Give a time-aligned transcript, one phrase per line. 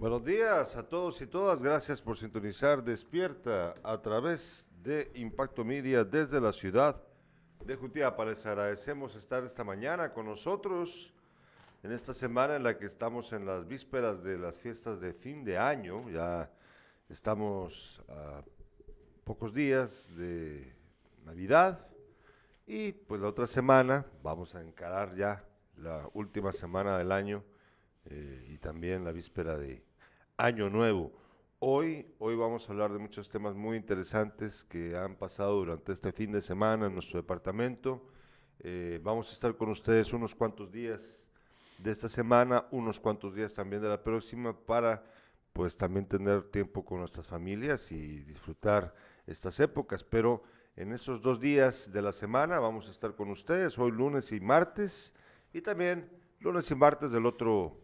[0.00, 1.62] Buenos días a todos y todas.
[1.62, 7.02] Gracias por sintonizar Despierta a través de Impacto Media desde la ciudad
[7.62, 8.24] de Jutiapa.
[8.24, 11.12] Les agradecemos estar esta mañana con nosotros
[11.82, 15.44] en esta semana en la que estamos en las vísperas de las fiestas de fin
[15.44, 16.08] de año.
[16.08, 16.50] Ya
[17.10, 18.40] estamos a
[19.24, 20.74] pocos días de
[21.26, 21.86] Navidad
[22.66, 25.44] y pues la otra semana vamos a encarar ya
[25.76, 27.44] la última semana del año
[28.06, 29.89] eh, y también la víspera de
[30.40, 31.12] Año Nuevo.
[31.58, 36.12] Hoy, hoy vamos a hablar de muchos temas muy interesantes que han pasado durante este
[36.12, 38.06] fin de semana en nuestro departamento.
[38.60, 41.20] Eh, vamos a estar con ustedes unos cuantos días
[41.76, 45.04] de esta semana, unos cuantos días también de la próxima para
[45.52, 48.94] pues también tener tiempo con nuestras familias y disfrutar
[49.26, 50.02] estas épocas.
[50.04, 50.42] Pero
[50.74, 54.40] en estos dos días de la semana vamos a estar con ustedes, hoy lunes y
[54.40, 55.12] martes,
[55.52, 57.79] y también lunes y martes del otro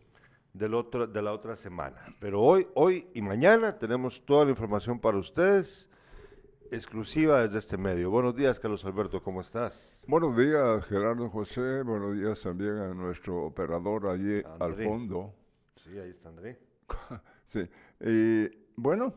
[0.57, 1.97] del otro, de la otra semana.
[2.21, 5.89] Pero hoy, hoy y mañana tenemos toda la información para ustedes,
[6.71, 8.11] exclusiva desde este medio.
[8.11, 10.01] Buenos días, Carlos Alberto, ¿cómo estás?
[10.07, 11.83] Buenos días, Gerardo José.
[11.83, 15.35] Buenos días también a nuestro operador allí al fondo.
[15.77, 16.59] Sí, ahí está André.
[17.47, 17.69] sí.
[18.01, 19.15] Y bueno,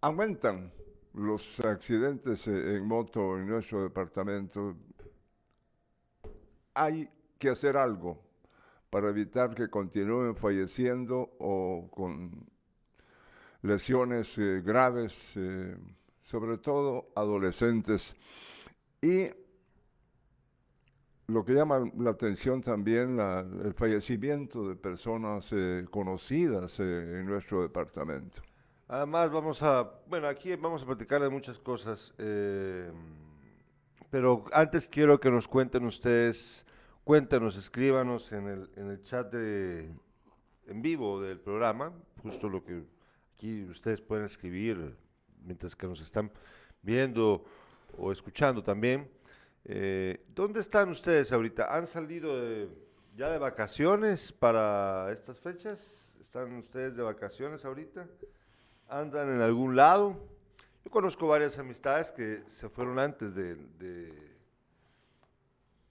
[0.00, 0.72] aumentan
[1.12, 4.74] los accidentes en moto en nuestro departamento.
[6.74, 8.27] Hay que hacer algo
[8.90, 12.46] para evitar que continúen falleciendo o con
[13.62, 15.76] lesiones eh, graves, eh,
[16.22, 18.16] sobre todo adolescentes.
[19.02, 19.28] Y
[21.26, 28.40] lo que llama la atención también, el fallecimiento de personas eh, conocidas en nuestro departamento.
[28.88, 32.14] Además, vamos a, bueno, aquí vamos a platicar de muchas cosas,
[34.10, 36.64] pero antes quiero que nos cuenten ustedes
[37.08, 39.90] Cuéntanos, escríbanos en el, en el chat de,
[40.66, 41.90] en vivo del programa,
[42.22, 42.82] justo lo que
[43.34, 44.94] aquí ustedes pueden escribir
[45.42, 46.30] mientras que nos están
[46.82, 47.46] viendo
[47.96, 49.08] o escuchando también.
[49.64, 51.74] Eh, ¿Dónde están ustedes ahorita?
[51.74, 52.68] ¿Han salido
[53.16, 55.80] ya de vacaciones para estas fechas?
[56.20, 58.06] ¿Están ustedes de vacaciones ahorita?
[58.86, 60.14] ¿Andan en algún lado?
[60.84, 64.27] Yo conozco varias amistades que se fueron antes de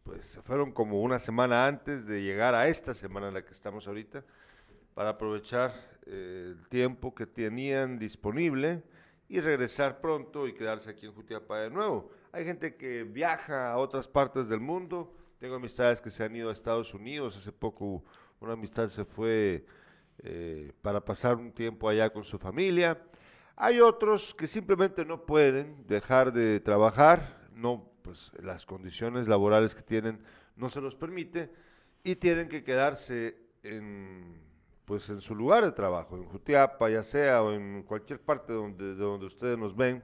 [0.07, 3.53] pues se fueron como una semana antes de llegar a esta semana en la que
[3.53, 4.23] estamos ahorita,
[4.93, 5.73] para aprovechar
[6.05, 8.83] eh, el tiempo que tenían disponible
[9.27, 12.09] y regresar pronto y quedarse aquí en Jutiapa de nuevo.
[12.31, 16.49] Hay gente que viaja a otras partes del mundo, tengo amistades que se han ido
[16.49, 18.05] a Estados Unidos, hace poco
[18.39, 19.65] una amistad se fue
[20.19, 22.97] eh, para pasar un tiempo allá con su familia.
[23.57, 29.81] Hay otros que simplemente no pueden dejar de trabajar, no pues las condiciones laborales que
[29.81, 30.23] tienen
[30.55, 31.51] no se los permite
[32.05, 34.47] y tienen que quedarse en
[34.85, 38.95] pues en su lugar de trabajo, en Jutiapa ya sea o en cualquier parte donde,
[38.95, 40.01] de donde ustedes nos ven,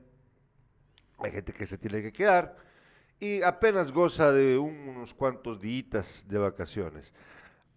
[1.20, 2.58] hay gente que se tiene que quedar
[3.22, 7.14] y apenas goza de unos cuantos días de vacaciones.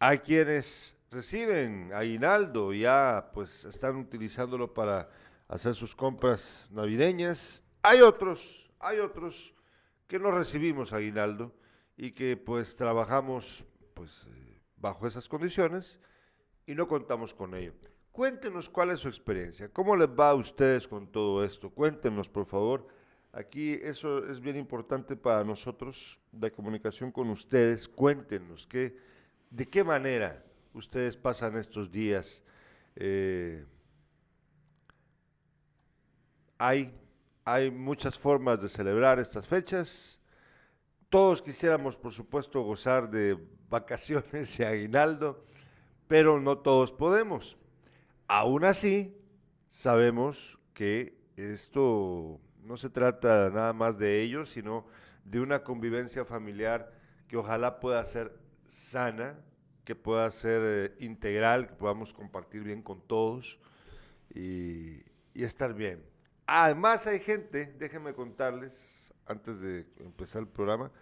[0.01, 5.09] Hay quienes reciben aguinaldo, ya pues están utilizándolo para
[5.47, 7.63] hacer sus compras navideñas.
[7.83, 9.56] Hay otros, hay otros
[10.07, 11.53] que no recibimos aguinaldo
[11.97, 15.99] y que pues trabajamos pues eh, bajo esas condiciones
[16.67, 17.73] y no contamos con ello.
[18.13, 21.71] Cuéntenos cuál es su experiencia, cómo les va a ustedes con todo esto.
[21.71, 22.89] Cuéntenos, por favor.
[23.33, 27.87] Aquí eso es bien importante para nosotros, la comunicación con ustedes.
[27.87, 28.97] Cuéntenos qué,
[29.51, 32.43] de qué manera ustedes pasan estos días.
[32.95, 33.67] Eh,
[36.57, 36.95] hay
[37.47, 40.21] hay muchas formas de celebrar estas fechas.
[41.09, 43.39] Todos quisiéramos, por supuesto, gozar de
[43.71, 45.47] vacaciones y aguinaldo,
[46.09, 47.57] pero no todos podemos.
[48.27, 49.17] Aún así,
[49.71, 54.85] sabemos que esto no se trata nada más de ellos, sino
[55.25, 56.93] de una convivencia familiar
[57.29, 58.37] que ojalá pueda ser
[58.67, 59.39] sana,
[59.85, 63.61] que pueda ser eh, integral, que podamos compartir bien con todos
[64.35, 66.16] y estar bien.
[66.47, 70.93] Además hay gente, déjenme contarles, antes de empezar el programa,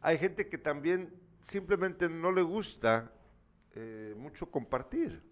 [0.00, 1.12] hay gente que también
[1.42, 3.12] simplemente no le gusta
[3.74, 5.22] eh, mucho compartir.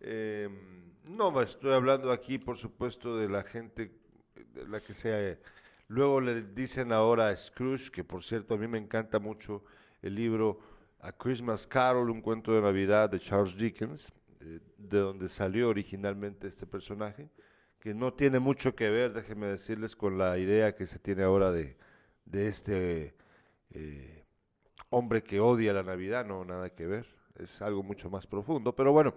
[0.00, 3.92] Em, no estoy hablando aquí, por supuesto, de la gente,
[4.34, 5.38] de la que sea.
[5.86, 9.62] Luego le dicen ahora a Scrooge, que por cierto a mí me encanta mucho
[10.02, 10.58] el libro
[10.98, 16.48] A Christmas Carol, un cuento de Navidad de Charles Dickens, eh, de donde salió originalmente
[16.48, 17.30] este personaje
[17.86, 21.52] que no tiene mucho que ver, déjenme decirles, con la idea que se tiene ahora
[21.52, 21.76] de,
[22.32, 23.14] este
[23.70, 24.24] eh,
[24.90, 27.06] hombre que odia la Navidad, no, nada que ver,
[27.38, 28.74] es algo mucho más profundo.
[28.74, 29.14] Pero bueno,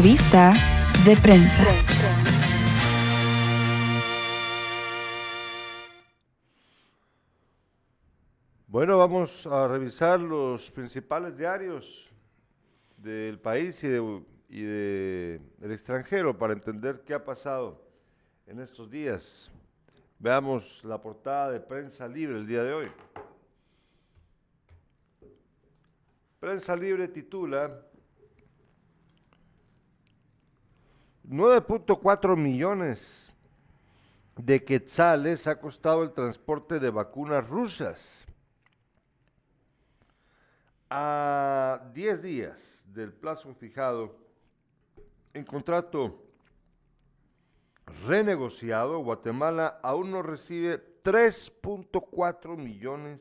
[0.00, 0.54] Revista
[1.04, 1.64] de prensa.
[8.68, 12.08] Bueno, vamos a revisar los principales diarios
[12.96, 13.88] del país y,
[14.62, 17.82] del extranjero para entender qué ha pasado
[18.46, 19.50] en estos días.
[20.20, 22.92] Veamos la portada de Prensa Libre el día de hoy.
[26.38, 27.87] Prensa Libre titula
[31.28, 33.34] 9.4 millones
[34.36, 38.24] de quetzales ha costado el transporte de vacunas rusas.
[40.88, 44.16] A 10 días del plazo fijado,
[45.34, 46.24] en contrato
[48.06, 53.20] renegociado, Guatemala aún no recibe 3.4 millones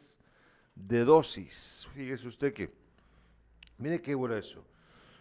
[0.76, 1.86] de dosis.
[1.94, 2.72] Fíjese usted que,
[3.78, 4.64] mire qué eso.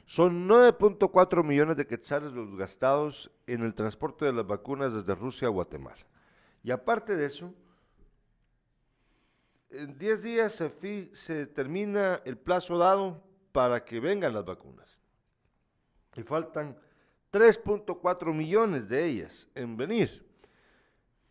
[0.06, 5.48] Son 9.4 millones de quetzales los gastados en el transporte de las vacunas desde Rusia
[5.48, 6.06] a Guatemala.
[6.62, 7.52] Y aparte de eso,
[9.68, 13.20] en 10 días se, se termina el plazo dado
[13.50, 15.00] para que vengan las vacunas.
[16.14, 16.78] Y faltan
[17.32, 20.24] 3.4 millones de ellas en venir.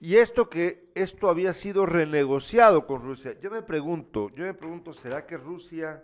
[0.02, 3.40] Y esto que esto había sido renegociado con Rusia.
[3.40, 6.04] Yo me pregunto, yo me pregunto, ¿será que Rusia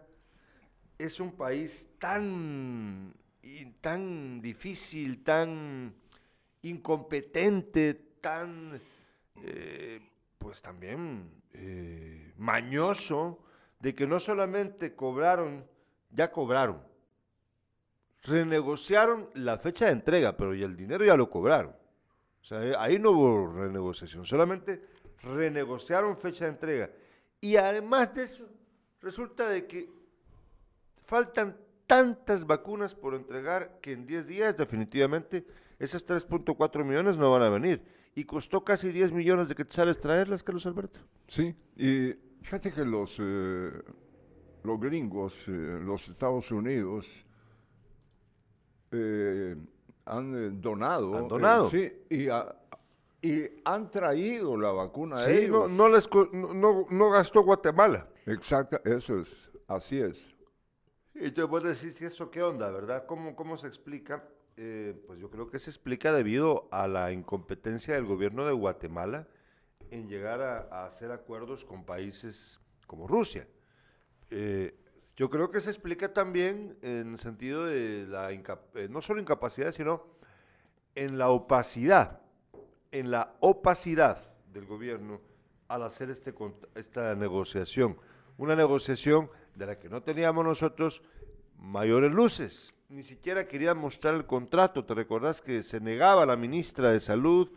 [1.02, 3.14] es un país tan,
[3.82, 5.94] tan difícil, tan
[6.62, 8.80] incompetente, tan,
[9.44, 10.00] eh,
[10.38, 13.40] pues también eh, mañoso,
[13.80, 15.66] de que no solamente cobraron,
[16.12, 16.82] ya cobraron,
[18.22, 21.76] renegociaron la fecha de entrega, pero y el dinero ya lo cobraron.
[22.42, 24.84] O sea, ahí no hubo renegociación, solamente
[25.24, 26.90] renegociaron fecha de entrega.
[27.40, 28.48] Y además de eso,
[29.02, 30.01] resulta de que
[31.12, 35.46] faltan tantas vacunas por entregar que en 10 días definitivamente
[35.78, 37.84] esas 3.4 millones no van a venir.
[38.16, 41.02] Y costó casi 10 millones de quetzales traerlas, Carlos Alberto.
[41.28, 43.72] Sí, y fíjate que los, eh,
[44.64, 47.06] los gringos, eh, los Estados Unidos,
[48.92, 49.58] eh,
[50.06, 51.18] han donado.
[51.18, 51.70] Han donado.
[51.70, 52.28] sí, y,
[53.22, 55.70] y, han traído la vacuna sí, a ellos.
[55.70, 58.08] No, no, les, no, no gastó Guatemala.
[58.26, 60.31] Exacto, eso es, así es.
[61.22, 63.06] Puedo decir, si eso qué onda, ¿verdad?
[63.06, 64.24] ¿Cómo, cómo se explica?
[64.58, 69.28] Eh, pues yo creo que se explica debido a la incompetencia del gobierno de Guatemala
[69.92, 73.48] en llegar a, hacer acuerdos con países como Rusia.
[74.32, 74.76] Eh,
[75.16, 79.72] yo creo que se explica también en el sentido de la eh, no solo incapacidad,
[79.72, 80.04] sino
[80.96, 82.22] en la opacidad,
[82.92, 85.22] en la opacidad del gobierno
[85.68, 86.34] al hacer este,
[86.74, 87.96] esta negociación.
[88.40, 91.02] Una negociación de la que no teníamos nosotros
[91.58, 92.74] mayores luces.
[92.90, 94.84] Ni siquiera quería mostrar el contrato.
[94.84, 97.50] ¿Te recordás que se negaba la ministra de Salud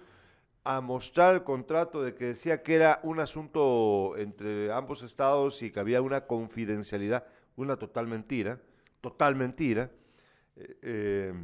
[0.63, 5.71] a mostrar el contrato de que decía que era un asunto entre ambos estados y
[5.71, 7.27] que había una confidencialidad?
[7.57, 8.61] Una total mentira,
[9.01, 9.91] total mentira.
[10.57, 11.35] Eh, eh,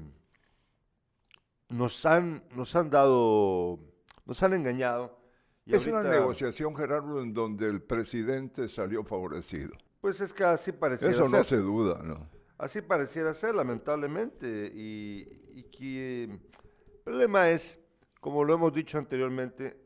[1.69, 3.79] nos han, nos han dado,
[4.25, 5.19] nos han engañado.
[5.67, 9.73] es una negociación, Gerardo, en donde el presidente salió favorecido.
[10.01, 12.29] Pues es que así pareciera Eso no se duda, ¿no?
[12.59, 14.71] Así pareciera ser, lamentablemente.
[14.75, 17.79] Y, y que el problema es,
[18.21, 19.79] como lo hemos dicho anteriormente,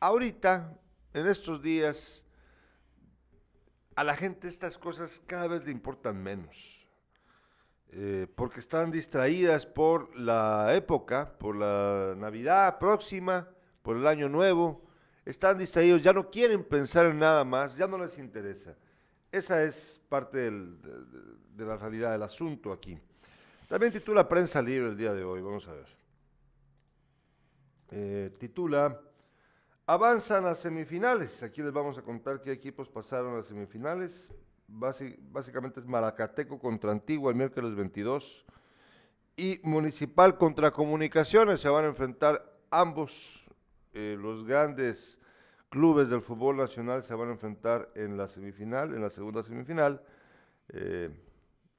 [0.00, 0.78] ahorita,
[1.14, 2.24] en estos días,
[3.94, 6.82] a la gente estas cosas cada vez le importan menos.
[7.94, 13.48] Eh, porque están distraídas por la época, por la Navidad próxima,
[13.82, 14.82] por el Año Nuevo.
[15.26, 18.76] Están distraídos, ya no quieren pensar en nada más, ya no les interesa.
[19.32, 22.96] Esa es parte de, la realidad del asunto aquí.
[23.68, 25.86] También titula Prensa Libre el día de hoy, vamos a ver.
[27.90, 29.00] Eh, titula
[29.86, 31.42] Avanzan las semifinales.
[31.42, 34.12] Aquí les vamos a contar qué equipos pasaron a semifinales
[34.72, 38.44] básicamente es Malacateco contra Antigua el miércoles 22
[39.36, 41.60] y Municipal contra Comunicaciones.
[41.60, 43.12] Se van a enfrentar ambos,
[43.92, 45.18] eh, los grandes
[45.72, 50.02] clubes del fútbol nacional se van a enfrentar en la semifinal, en la segunda semifinal.
[50.68, 51.08] Eh,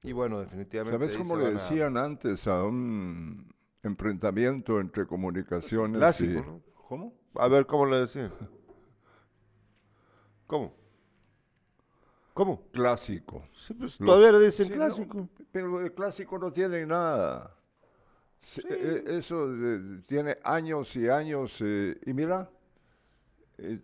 [0.02, 0.98] y bueno, definitivamente.
[0.98, 5.98] ¿Sabes cómo le decían antes a un enfrentamiento entre comunicaciones?
[6.00, 6.62] Clásico, ¿no?
[6.88, 7.14] ¿Cómo?
[7.36, 8.32] A ver, ¿cómo le decían?
[10.48, 10.76] ¿Cómo?
[12.34, 12.64] ¿Cómo?
[12.72, 13.46] Clásico.
[13.78, 15.30] Pues, todavía le dicen clásico.
[15.52, 17.56] pero el clásico no tiene nada.
[18.58, 19.48] E, e, eso
[20.08, 21.56] tiene años y años.
[21.62, 22.50] Eh, y mira,
[23.58, 23.80] eh,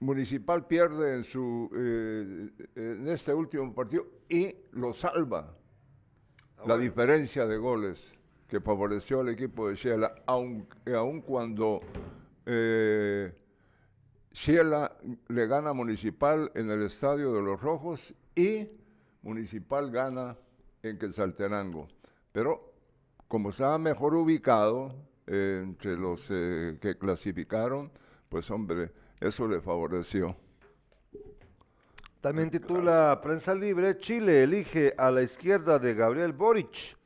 [0.00, 5.56] Municipal pierde en, su, eh, en este último partido y lo salva.
[6.58, 8.12] Ah, la diferencia de goles
[8.48, 11.80] que favoreció al equipo de Shela, aun, aun cuando
[14.34, 14.96] Ciela
[15.28, 18.68] le gana Municipal en el Estadio de los Rojos y
[19.22, 20.36] Municipal gana
[20.82, 21.88] en Quetzaltenango.
[22.32, 22.74] Pero
[23.28, 24.94] como estaba mejor ubicado
[25.26, 27.90] eh, entre los eh, que clasificaron,
[28.28, 28.90] pues hombre,
[29.20, 30.36] eso le favoreció.
[32.20, 36.96] También titula Prensa Libre, Chile elige a la izquierda de Gabriel Boric.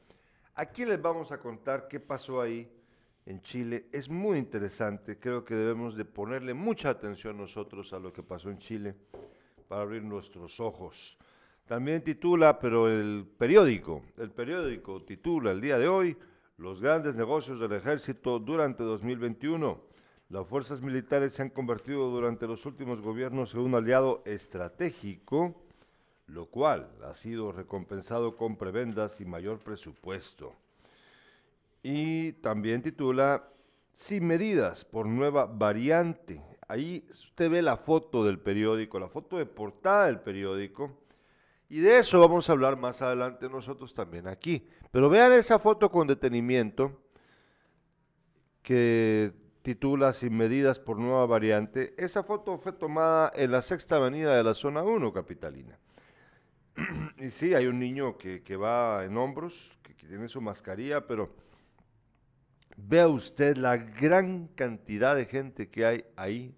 [0.55, 2.71] Aquí les vamos a contar qué pasó ahí
[3.27, 3.87] en Chile.
[3.93, 8.49] Es muy interesante, creo que debemos de ponerle mucha atención nosotros a lo que pasó
[8.49, 8.95] en Chile
[9.69, 11.19] para abrir nuestros ojos.
[11.67, 16.17] También titula, pero el periódico, el periódico titula el día de hoy,
[16.57, 19.88] los grandes negocios del ejército durante 2021.
[20.31, 25.55] Las fuerzas militares se han convertido durante los últimos gobiernos en un aliado estratégico,
[26.27, 30.55] lo cual ha sido recompensado con prebendas y mayor presupuesto.
[31.83, 33.43] Y también titula
[33.95, 36.43] Sin medidas por nueva variante.
[36.69, 40.91] Ahí usted ve la foto del periódico, la foto de portada del periódico.
[41.71, 44.69] Y de eso vamos a hablar más adelante nosotros también aquí.
[44.91, 47.01] Pero vean esa foto con detenimiento
[48.63, 51.95] que titula Sin medidas por nueva variante.
[51.99, 55.79] Esa foto fue tomada en la sexta avenida de la zona 1 capitalina.
[57.19, 61.35] y sí, hay un niño que, va en hombros, que tiene su mascarilla, pero
[62.81, 66.55] Vea usted la gran cantidad de gente que hay ahí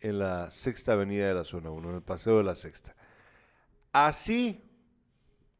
[0.00, 2.94] en la sexta avenida de la zona 1, en el paseo de la sexta.
[3.90, 4.62] Así,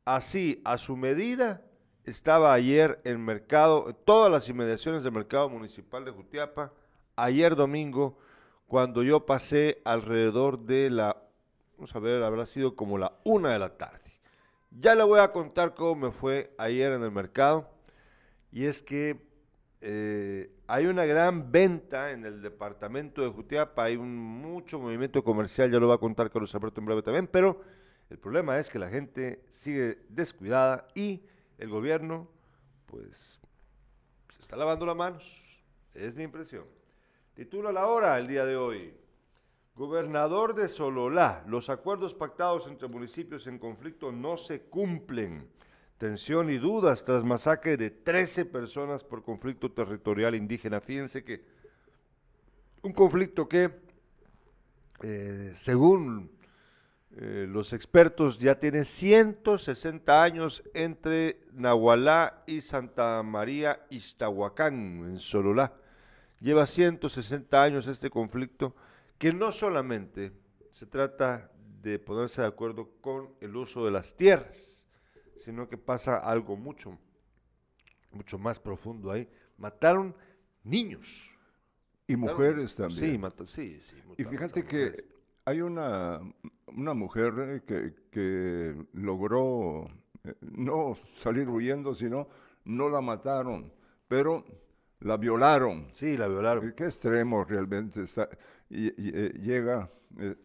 [0.04, 1.62] así, a su medida,
[2.04, 6.72] estaba ayer el mercado, todas las inmediaciones del mercado municipal de Jutiapa,
[7.16, 8.18] ayer domingo,
[8.66, 11.16] cuando yo pasé alrededor de la,
[11.76, 14.00] vamos a ver, habrá sido como la una de la tarde.
[14.70, 17.70] Ya le voy a contar cómo me fue ayer en el mercado,
[18.52, 19.24] y es que
[19.80, 25.70] eh, hay una gran venta en el departamento de Jutiapa, hay un mucho movimiento comercial,
[25.70, 27.62] ya lo va a contar Carlos Alberto en breve también, pero
[28.10, 31.22] el problema es que la gente sigue descuidada y
[31.58, 32.28] el gobierno,
[32.86, 33.40] pues,
[34.30, 35.24] se está lavando las manos,
[35.94, 36.64] es mi impresión.
[37.34, 38.94] Titula la hora el día de hoy.
[39.74, 45.48] Gobernador de Sololá, los acuerdos pactados entre municipios en conflicto no se cumplen
[45.98, 50.80] tensión y dudas tras masacre de 13 personas por conflicto territorial indígena.
[50.80, 51.44] Fíjense que
[52.82, 53.70] un conflicto que,
[55.02, 56.30] eh, según
[57.16, 65.74] eh, los expertos, ya tiene 160 años entre Nahualá y Santa María Iztahuacán, en Sololá.
[66.40, 68.74] Lleva 160 años este conflicto,
[69.16, 70.32] que no solamente
[70.72, 71.52] se trata
[71.82, 74.84] de ponerse de acuerdo con el uso de las tierras,
[75.36, 76.98] sino que pasa algo mucho,
[78.10, 79.28] mucho más profundo ahí.
[79.56, 80.16] Mataron
[80.64, 81.30] niños.
[82.08, 83.22] Y mujeres también.
[83.46, 83.96] Sí, sí, sí.
[84.18, 85.13] Y fíjate que
[85.44, 86.20] hay una,
[86.68, 89.86] una mujer que, que logró
[90.24, 92.28] eh, no salir huyendo, sino
[92.64, 93.70] no la mataron,
[94.08, 94.44] pero
[95.00, 95.88] la violaron.
[95.92, 96.72] Sí, la violaron.
[96.72, 98.28] ¿Qué extremo realmente está,
[98.70, 100.36] y, eh, llega eh,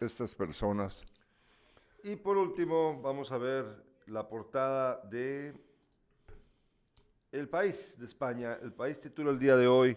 [0.00, 1.00] estas personas?
[2.02, 3.64] Y por último, vamos a ver
[4.06, 5.54] la portada de
[7.30, 8.58] El País de España.
[8.62, 9.96] El País titula el día de hoy,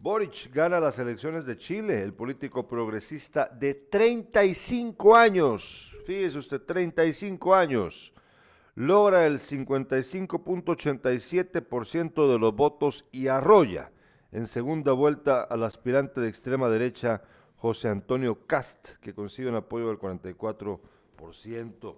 [0.00, 7.52] Boric gana las elecciones de Chile, el político progresista de 35 años, fíjese usted, 35
[7.52, 8.12] años,
[8.76, 13.90] logra el 55.87% de los votos y arrolla
[14.30, 17.20] en segunda vuelta al aspirante de extrema derecha
[17.56, 21.96] José Antonio Cast, que consigue un apoyo del 44%.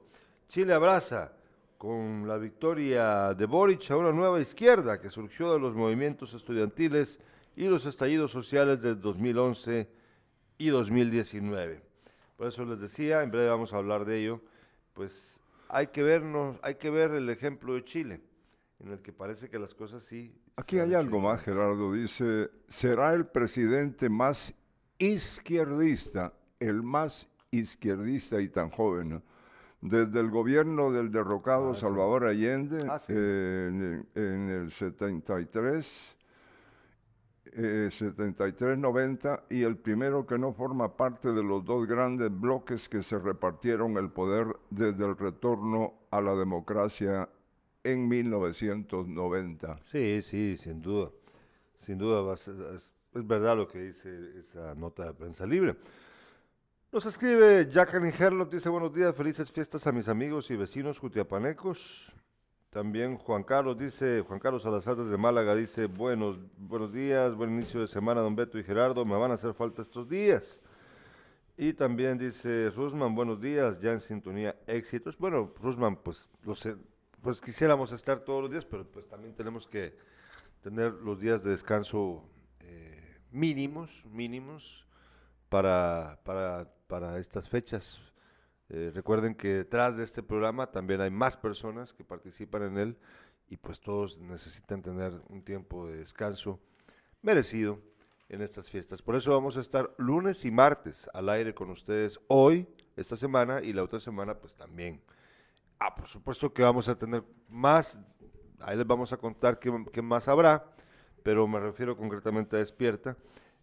[0.48, 1.32] Chile abraza
[1.76, 7.20] con la victoria de Boric a una nueva izquierda que surgió de los movimientos estudiantiles
[7.56, 9.88] y los estallidos sociales del 2011
[10.58, 11.82] y 2019.
[12.36, 14.40] Por eso les decía, en breve vamos a hablar de ello,
[14.94, 15.38] pues
[15.68, 18.20] hay que vernos, hay que ver el ejemplo de Chile,
[18.80, 20.34] en el que parece que las cosas sí.
[20.56, 21.92] Aquí hay algo más, Gerardo.
[21.92, 24.54] Dice, será el presidente más
[24.98, 29.22] izquierdista, el más izquierdista y tan joven.
[29.80, 36.16] Desde el gobierno del derrocado ah, Salvador Allende ah, en, en, el 73
[37.52, 43.02] eh, 73-90 y el primero que no forma parte de los dos grandes bloques que
[43.02, 47.28] se repartieron el poder desde el retorno a la democracia
[47.82, 49.78] en 1990.
[49.84, 51.10] Sí, sí, sin duda.
[51.78, 55.76] Sin duda, es, es verdad lo que dice esa nota de prensa libre.
[56.92, 61.78] Nos escribe Jacqueline Herlock, dice buenos días, felices fiestas a mis amigos y vecinos jutiapanecos.
[62.70, 67.80] También Juan Carlos dice, Juan Carlos Salazar desde Málaga dice, buenos, buenos días, buen inicio
[67.80, 70.62] de semana, don Beto y Gerardo, me van a hacer falta estos días.
[71.56, 75.18] Y también dice Rusman, buenos días, ya en sintonía, éxitos.
[75.18, 76.76] Bueno, Rusman, pues, lo sé,
[77.20, 79.96] pues quisiéramos estar todos los días, pero pues también tenemos que
[80.62, 82.22] tener los días de descanso
[82.60, 84.86] eh, mínimos, mínimos
[85.48, 88.09] para, para, para estas fechas
[88.72, 92.96] eh, recuerden que detrás de este programa también hay más personas que participan en él
[93.48, 96.60] y pues todos necesitan tener un tiempo de descanso
[97.20, 97.80] merecido
[98.28, 99.02] en estas fiestas.
[99.02, 103.60] Por eso vamos a estar lunes y martes al aire con ustedes hoy, esta semana
[103.60, 105.02] y la otra semana pues también.
[105.80, 107.98] Ah, por supuesto que vamos a tener más,
[108.60, 110.64] ahí les vamos a contar qué, qué más habrá,
[111.24, 113.16] pero me refiero concretamente a Despierta.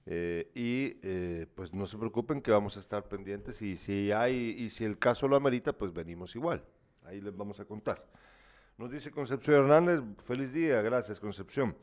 [0.10, 4.56] Eh, y eh, pues no se preocupen que vamos a estar pendientes y si hay
[4.58, 6.64] y si el caso lo amerita, pues venimos igual.
[7.04, 8.06] Ahí les vamos a contar.
[8.78, 11.76] Nos dice Concepción Hernández, feliz día, gracias Concepción.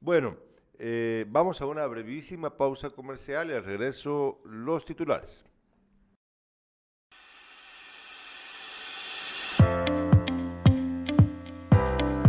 [0.00, 0.36] Bueno,
[0.80, 5.44] eh, vamos a una brevísima pausa comercial y al regreso los titulares.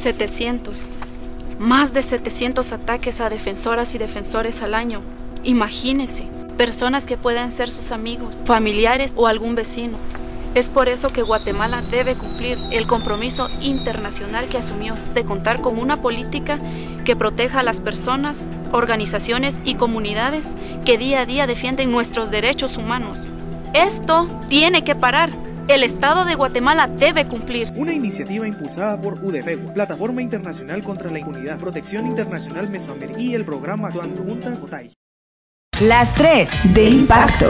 [0.00, 0.88] 700.
[1.58, 5.02] Más de 700 ataques a defensoras y defensores al año.
[5.44, 9.98] Imagínese, personas que pueden ser sus amigos, familiares o algún vecino.
[10.54, 15.78] Es por eso que Guatemala debe cumplir el compromiso internacional que asumió de contar con
[15.78, 16.58] una política
[17.04, 22.78] que proteja a las personas, organizaciones y comunidades que día a día defienden nuestros derechos
[22.78, 23.28] humanos.
[23.74, 25.30] Esto tiene que parar
[25.70, 27.68] el Estado de Guatemala debe cumplir.
[27.76, 33.44] Una iniciativa impulsada por UDFEGUA, Plataforma Internacional contra la Impunidad, Protección Internacional Mesoamericana y el
[33.44, 34.92] programa Actuando Juntas JOTAI.
[35.82, 37.46] Las tres de impacto.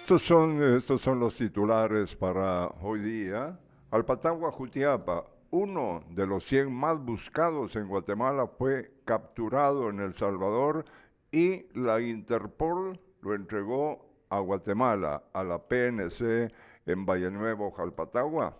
[0.00, 3.58] Estos son, estos son los titulares para hoy día.
[3.92, 10.84] Alpatagua Jutiapa, uno de los 100 más buscados en Guatemala, fue capturado en El Salvador
[11.30, 16.52] y la Interpol lo entregó a Guatemala, a la PNC
[16.86, 18.56] en Valle Nuevo, Jalpatagua.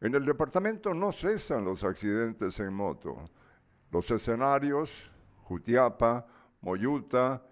[0.00, 3.30] En el departamento no cesan los accidentes en moto.
[3.90, 4.90] Los escenarios,
[5.44, 6.26] Jutiapa,
[6.60, 7.42] Moyuta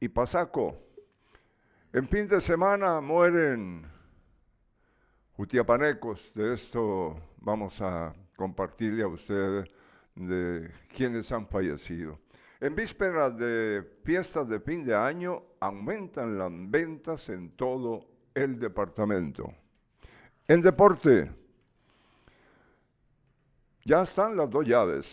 [0.00, 0.76] y Pasaco.
[1.92, 3.86] En fin de semana mueren
[5.36, 6.32] jutiapanecos.
[6.34, 9.70] De esto vamos a compartirle a ustedes
[10.14, 12.18] de quienes han fallecido.
[12.60, 19.52] En vísperas de fiestas de fin de año, aumentan las ventas en todo el departamento.
[20.46, 21.30] En deporte,
[23.84, 25.06] ya están las dos llaves.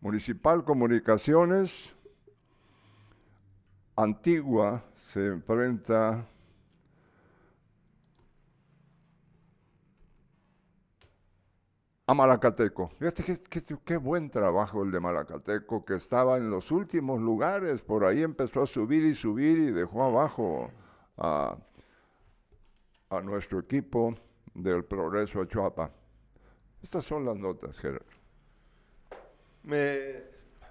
[0.00, 1.94] Municipal Comunicaciones,
[3.96, 6.26] Antigua se enfrenta
[12.06, 12.88] a Malacateco.
[12.98, 17.82] Fíjate qué, qué- qué buen trabajo el de Malacateco, que estaba en los últimos lugares,
[17.82, 20.70] por ahí empezó a subir y subir y dejó abajo
[21.18, 21.56] a,
[23.10, 24.14] a nuestro equipo
[24.54, 25.90] del Progreso Achuapa.
[26.82, 28.06] Estas son las notas, Gerardo.
[29.64, 30.22] Me,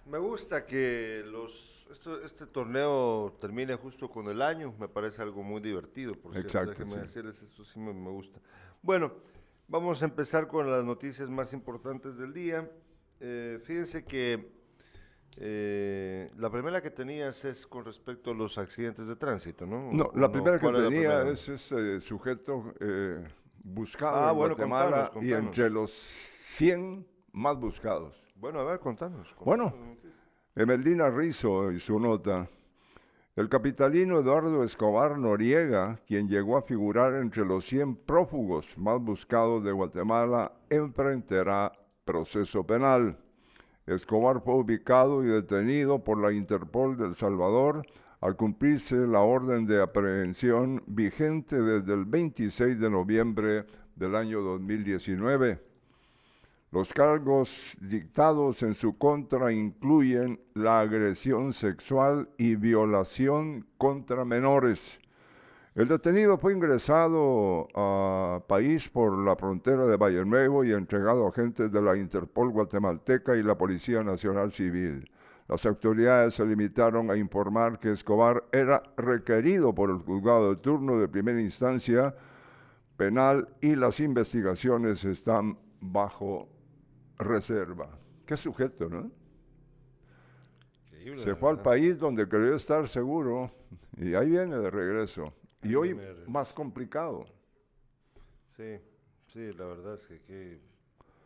[0.05, 5.43] me gusta que los, esto- este torneo termine justo con el año, me parece algo
[5.43, 6.99] muy divertido, por cierto, Exacto, déjenme sí.
[7.01, 8.39] decirles, esto sí me, me gusta.
[8.81, 9.11] Bueno,
[9.67, 12.69] vamos a empezar con las noticias más importantes del día.
[13.19, 14.51] Eh, fíjense que
[15.37, 19.91] eh, la primera que tenías es con respecto a los accidentes de tránsito, ¿no?
[19.91, 21.31] No, ¿O la primera que ¿Cuál es la tenía primera?
[21.31, 23.23] es ese sujeto eh,
[23.63, 28.21] buscado Ah, en bueno, Guatemala contanos, y entre los 100 más buscados.
[28.35, 29.33] Bueno, a ver, contanos.
[29.39, 29.71] Bueno.
[29.71, 30.11] contanos noticia.
[30.55, 32.47] Emeldina Rizo y su nota.
[33.35, 39.61] El capitalino Eduardo Escobar Noriega, quien llegó a figurar entre los 100 prófugos más buscados
[39.61, 41.73] de Guatemala, enfrentará
[42.05, 43.17] proceso penal.
[43.87, 47.85] Escobar fue ubicado y detenido por la Interpol de El Salvador
[48.21, 53.65] al cumplirse la orden de aprehensión vigente desde el 26 de noviembre
[53.97, 55.74] del año 2019.
[56.75, 64.99] Los cargos dictados en su contra incluyen la agresión sexual y violación contra menores.
[65.73, 71.29] El detenido fue ingresado a país por la frontera de Valle Nuevo y entregado a
[71.29, 75.09] agentes de la Interpol guatemalteca y la Policía Nacional Civil.
[75.47, 80.99] Las autoridades se limitaron a informar que Escobar era requerido por el juzgado de turno
[80.99, 82.13] de primera instancia
[82.97, 86.49] penal y las investigaciones están bajo
[87.17, 87.89] reserva.
[88.25, 89.11] Qué sujeto, ¿no?
[90.87, 93.51] Increíble, Se fue al país donde creyó estar seguro
[93.97, 95.33] y ahí viene de regreso.
[95.61, 97.25] Y Ahí hoy más complicado.
[98.55, 98.77] Sí,
[99.27, 100.59] sí, la verdad es que, que-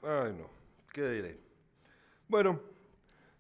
[0.02, 0.48] Ay, no,
[0.94, 1.40] ¿qué diré?
[2.28, 2.60] Bueno,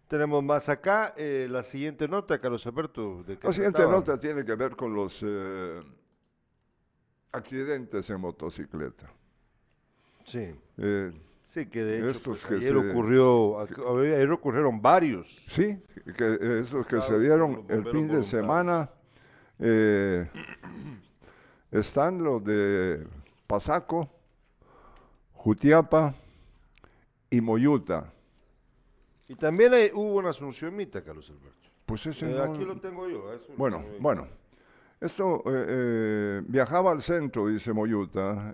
[0.07, 1.13] tenemos más acá.
[1.17, 3.23] eh, la siguiente nota, Carlos Alberto.
[3.23, 5.81] ¿de qué La siguiente nota tiene que ver con los eh,
[7.31, 9.11] accidentes en motocicleta.
[10.25, 11.11] Sí, Eh,
[11.49, 15.27] sí, que de hecho pues, que ayer, se- ocurrió, ayer ocurrieron varios.
[15.47, 15.77] sí,
[16.17, 18.89] que esos que se dieron el fin de semana
[19.59, 20.27] eh,
[21.71, 23.05] están los de
[23.47, 24.09] Pasaco,
[25.33, 26.13] Jutiapa
[27.29, 28.11] y Moyuta.
[29.27, 31.69] Y también hay- hubo una Asunción Mita, Carlos Alberto.
[31.85, 33.31] Pues ese Eh, no- Aquí lo tengo yo.
[33.33, 33.99] eso Bueno, tengo yo.
[34.01, 34.27] bueno.
[35.01, 38.53] Esto eh, viajaba al centro, dice Moyuta,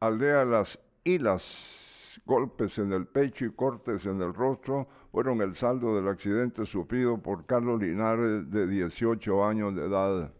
[0.00, 5.96] aldea Las Hilas, golpes en el pecho y cortes en el rostro fueron el saldo
[5.96, 10.32] del accidente sufrido por Carlos Linares de 18 años de edad.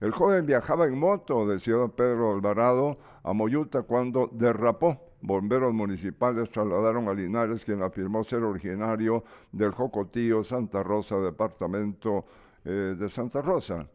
[0.00, 5.00] El joven viajaba en moto de Ciudad Pedro Alvarado a Moyuta cuando derrapó.
[5.22, 12.26] Bomberos municipales trasladaron a Linares, quien afirmó ser originario del Jocotío, Santa Rosa, departamento
[12.66, 13.88] eh, de Santa Rosa,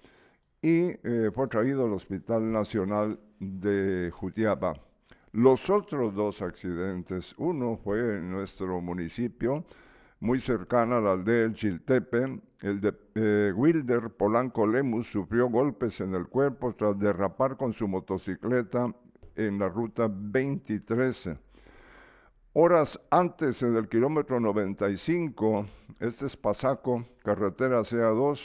[0.60, 4.89] y eh, fue traído al Hospital Nacional de Jutiapa.
[5.32, 9.64] Los otros dos accidentes, uno fue en nuestro municipio,
[10.20, 16.02] muy cercana a la aldea del Chiltepe, el de eh, Wilder Polanco Lemus sufrió golpes
[16.02, 18.94] en el cuerpo tras derrapar con su motocicleta
[19.36, 21.30] en la ruta 23.
[22.54, 25.68] Horas antes, en el kilómetro 95,
[26.00, 28.40] este es Pasaco, carretera CA2,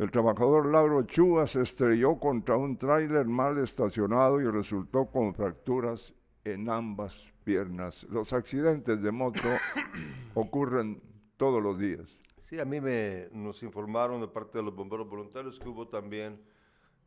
[0.00, 6.14] el trabajador Lauro Chúa se estrelló contra un tráiler mal estacionado y resultó con fracturas
[6.42, 8.04] en ambas piernas.
[8.04, 9.46] Los accidentes de moto
[10.34, 11.02] ocurren
[11.36, 12.18] todos los días.
[12.48, 16.40] Sí, a mí me nos informaron de parte de los bomberos voluntarios que hubo también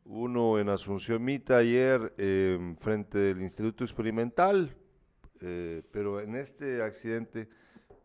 [0.04, 4.72] uno en Asunción Mita ayer eh, frente del Instituto Experimental,
[5.40, 7.48] eh, pero en este accidente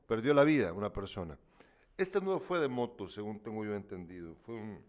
[0.08, 1.38] perdió la vida una persona.
[2.00, 4.80] Este no fue de moto, según tengo yo entendido, fue un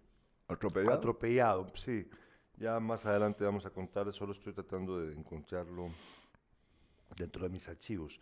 [0.46, 0.94] ¿Atropellado?
[0.96, 2.08] atropellado, sí.
[2.56, 5.88] Ya más adelante vamos a contar, solo estoy tratando de encontrarlo
[7.16, 8.16] dentro de mis archivos.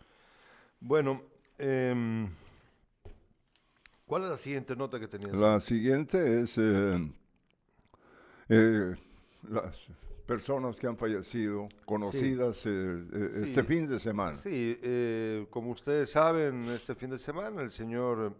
[0.81, 1.21] Bueno,
[1.59, 2.31] em,
[4.07, 5.35] ¿cuál es la siguiente nota que tenías?
[5.35, 7.13] La siguiente es eh,
[8.49, 8.95] eh,
[9.51, 9.87] las
[10.27, 13.05] personas que han fallecido, conocidas eh,
[13.43, 13.69] este Sí.
[13.69, 14.39] fin de semana.
[14.39, 14.81] Sí,
[15.51, 18.35] como ustedes saben, este fin de semana el señor,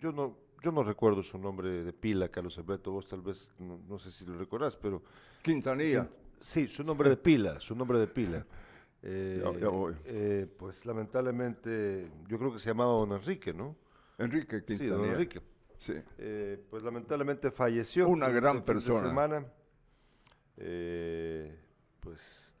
[0.00, 3.98] yo no, yo no recuerdo su nombre de pila, Carlos Alberto, vos tal vez, no,
[3.98, 5.02] sé si lo recordás, pero...
[5.42, 6.08] Quintanilla.
[6.40, 8.44] Sí, su nombre de pila, su nombre de pila.
[9.02, 9.42] Eh,
[10.04, 13.74] eh, pues lamentablemente, yo creo que se llamaba don Enrique, ¿no?
[14.18, 14.84] Enrique Quintanilla.
[14.84, 15.40] Sí, don Enrique.
[15.78, 15.94] Sí.
[16.18, 18.06] Eh, pues lamentablemente falleció.
[18.06, 19.08] Una gran persona.
[19.08, 19.46] semana.
[22.00, 22.52] pues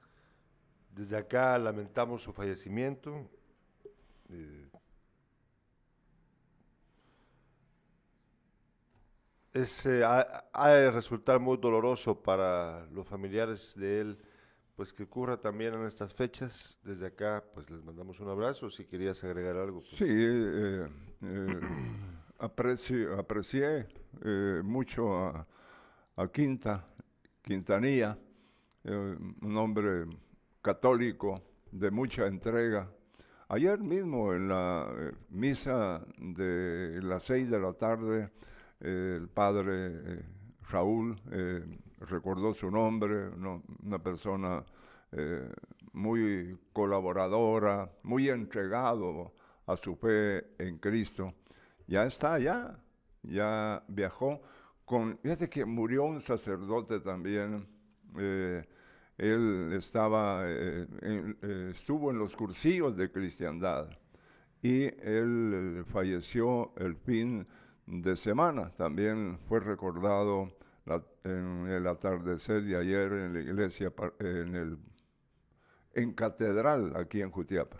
[0.96, 3.28] desde acá lamentamos su fallecimiento.
[9.52, 14.18] Es, ha, de resultar muy doloroso para los familiares de él,
[14.76, 16.78] pues que ocurra también en estas fechas.
[16.84, 18.70] Desde acá, pues les mandamos un abrazo.
[18.70, 19.80] Si querías agregar algo.
[19.80, 19.90] Pues.
[19.90, 20.88] Sí, eh,
[21.22, 21.60] eh,
[22.38, 23.86] aprecié
[24.24, 25.46] eh, mucho a,
[26.32, 26.86] Quinta,
[27.42, 28.16] Quintanilla,
[28.84, 30.04] un hombre
[30.60, 32.90] católico de mucha entrega.
[33.48, 38.30] Ayer mismo en la misa de las seis de la tarde,
[38.80, 40.22] el padre eh,
[40.70, 41.64] Raúl eh,
[42.00, 43.28] recordó su nombre,
[43.82, 44.64] una persona
[45.12, 45.48] eh,
[45.92, 49.34] muy colaboradora, muy entregado
[49.66, 51.34] a su fe en Cristo.
[51.86, 52.78] Ya está allá,
[53.22, 54.40] ya viajó.
[54.84, 57.66] Con, fíjate que murió un sacerdote también.
[59.18, 63.90] él estaba, estuvo en los cursillos de cristiandad
[64.62, 67.46] y él falleció el fin
[67.90, 68.70] de semana.
[68.76, 70.50] También fue recordado
[71.24, 74.78] en el atardecer de ayer en la iglesia, en, el,
[75.94, 77.76] en catedral aquí en Jutiapa.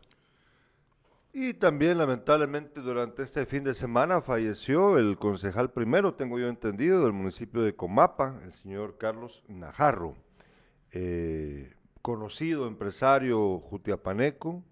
[1.32, 7.04] Y también lamentablemente durante este fin de semana falleció el concejal primero, tengo yo entendido,
[7.04, 10.16] del municipio de Comapa, el señor Carlos Najarro,
[10.90, 14.64] eh, conocido empresario jutiapaneco,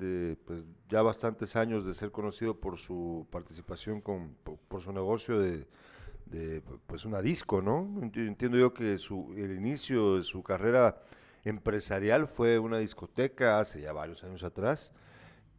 [0.00, 4.34] de pues, ya bastantes años de ser conocido por su participación con,
[4.68, 5.66] por, su negocio de,
[6.86, 8.00] pues una disco, ¿no?
[8.02, 11.02] Entiendo yo que su, el inicio de su carrera
[11.44, 14.92] empresarial fue una discoteca hace ya varios años atrás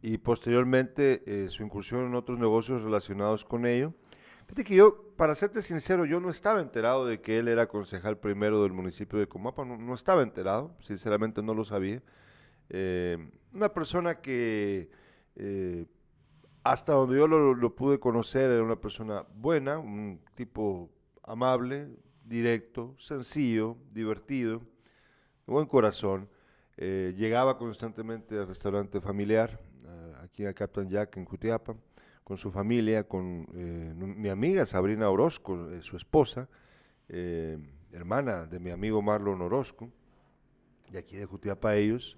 [0.00, 3.92] y posteriormente eh, su incursión en otros negocios relacionados con ello.
[4.46, 8.18] Fíjate que yo, para serte sincero, yo no estaba enterado de que él era concejal
[8.18, 12.02] primero del municipio de Comapa, no, no estaba enterado, sinceramente no lo sabía.
[12.68, 13.18] Eh,
[13.52, 14.88] una persona que
[15.36, 15.86] eh,
[16.64, 20.90] hasta donde yo lo, pude conocer era una persona buena, un tipo
[21.22, 21.88] amable,
[22.24, 24.60] directo, sencillo, divertido,
[25.46, 26.28] de buen corazón.
[26.76, 29.60] Eh, llegaba constantemente al restaurante familiar,
[30.22, 31.74] aquí a Captain Jack en Cutiapa,
[32.24, 36.48] con su familia, con mi amiga Sabrina Orozco, su esposa,
[37.92, 39.90] hermana de mi amigo Marlon Orozco,
[40.90, 42.16] de aquí de Cutiapa ellos.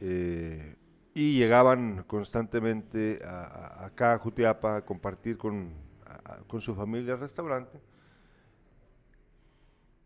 [0.00, 0.76] Eh,
[1.12, 5.74] y llegaban constantemente a, acá a Jutiapa a compartir con,
[6.46, 7.78] con su familia el restaurante.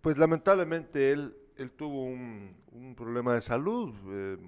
[0.01, 4.39] Pues lamentablemente él, él tuvo un, un problema de salud, eh,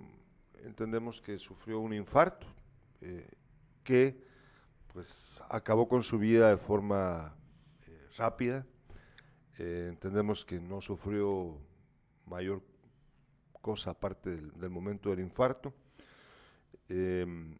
[0.65, 2.47] entendemos que sufrió un infarto,
[3.01, 3.29] eh,
[3.85, 4.21] que
[4.93, 7.35] pues acabó con su vida de forma
[8.17, 8.67] rápida,
[9.59, 11.59] entendemos que no sufrió
[12.27, 12.63] mayor
[13.67, 15.75] cosa aparte del, momento del infarto.
[16.89, 17.59] Em,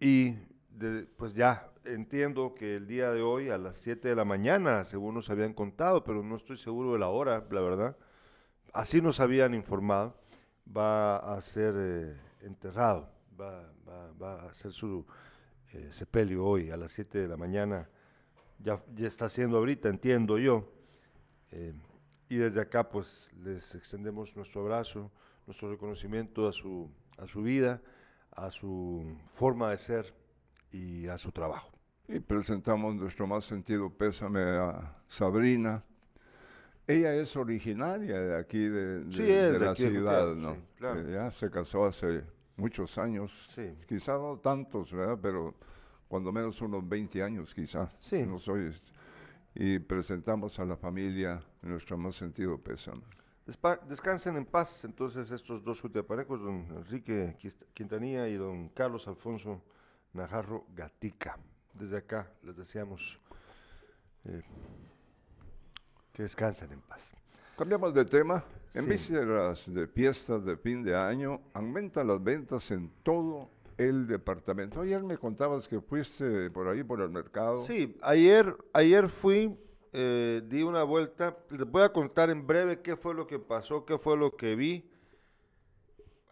[0.00, 0.32] y
[1.18, 5.14] pues ya entiendo que el día de hoy a las 7 de la mañana, según
[5.14, 7.96] nos habían contado, pero no estoy seguro de la hora, la verdad,
[8.72, 10.16] así nos habían informado,
[10.74, 13.70] va a ser eh, enterrado, va,
[14.22, 15.04] va, a hacer su
[15.74, 17.90] eh, sepelio hoy a las 7 de la mañana,
[18.58, 20.72] ya, ya está haciendo ahorita, entiendo yo.
[21.50, 21.78] Em,
[22.30, 25.12] y desde acá pues les extendemos nuestro abrazo,
[25.46, 27.80] nuestro reconocimiento a su, a su vida,
[28.30, 30.14] a su forma de ser
[30.70, 31.70] y a su trabajo.
[32.08, 35.84] Y presentamos nuestro más sentido pésame a Sabrina.
[36.86, 40.56] Ella es originaria de aquí, de, la ciudad, ¿no?
[40.80, 42.22] Ya se casó hace
[42.56, 43.32] muchos años,
[43.86, 45.18] quizás no tantos, ¿verdad?
[45.22, 45.54] Pero
[46.08, 47.94] cuando menos unos 20 años quizás.
[48.00, 48.24] Sí.
[48.24, 48.72] No soy,
[49.54, 53.02] y presentamos a la familia nuestro más sentido pésame
[53.88, 57.36] descansen en paz entonces estos dos jutiapanecos, don Enrique
[57.74, 59.62] Quintanilla y don Carlos Alfonso
[60.12, 61.38] Najarro Gatica.
[61.72, 63.18] Desde acá les deseamos
[64.24, 64.42] eh,
[66.12, 67.00] que descansen en paz.
[67.56, 68.44] Cambiamos de tema.
[68.74, 74.80] En vísperas de fiestas de fin de año, aumentan las ventas en todo el departamento.
[74.80, 77.66] Ayer me contabas que fuiste por ahí, por el mercado.
[77.66, 79.58] Sí, ayer, ayer fui
[79.92, 81.36] eh, di una vuelta.
[81.50, 84.54] Les voy a contar en breve qué fue lo que pasó, qué fue lo que
[84.54, 84.90] vi.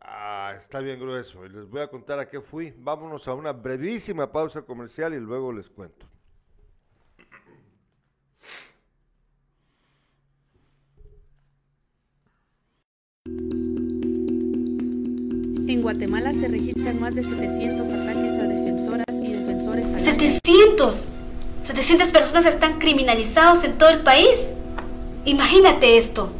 [0.00, 1.44] Ah, está bien grueso.
[1.44, 2.74] Y les voy a contar a qué fui.
[2.78, 6.06] Vámonos a una brevísima pausa comercial y luego les cuento.
[15.68, 19.88] En Guatemala se registran más de 700 ataques a defensoras y defensores.
[19.88, 21.19] ¡700!
[21.70, 24.48] 700 personas están criminalizados en todo el país.
[25.24, 26.32] Imagínate esto.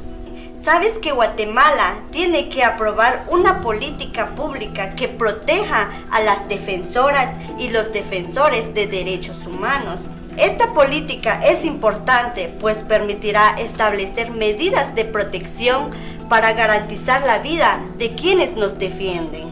[0.64, 7.68] ¿Sabes que Guatemala tiene que aprobar una política pública que proteja a las defensoras y
[7.68, 10.00] los defensores de derechos humanos?
[10.36, 15.92] Esta política es importante pues permitirá establecer medidas de protección
[16.28, 19.48] para garantizar la vida de quienes nos defienden.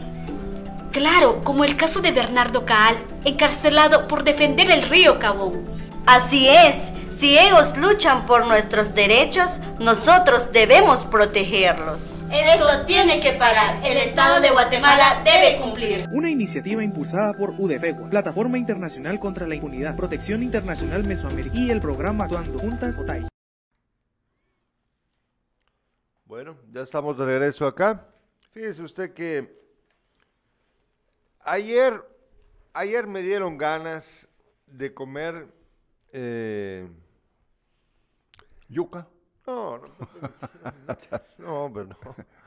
[0.91, 5.68] Claro, como el caso de Bernardo Caal, encarcelado por defender el río Cabón.
[6.05, 6.75] Así es,
[7.19, 12.15] si ellos luchan por nuestros derechos, nosotros debemos protegerlos.
[12.31, 13.85] Esto tiene que parar.
[13.85, 16.07] El Estado de Guatemala debe cumplir.
[16.11, 21.81] Una iniciativa impulsada por UDFEGUA, Plataforma Internacional contra la Impunidad, Protección Internacional Mesoamericana y el
[21.81, 23.27] programa Actuando Juntas OTAI.
[26.25, 28.05] Bueno, ya estamos de regreso acá.
[28.51, 29.59] Fíjese usted que
[31.43, 32.01] ayer,
[32.73, 34.27] ayer me dieron ganas
[34.67, 35.47] de comer.
[36.13, 36.87] Eh,
[38.69, 39.07] Yuca.
[39.47, 39.87] no, no,
[41.39, 41.97] no, hombre, no.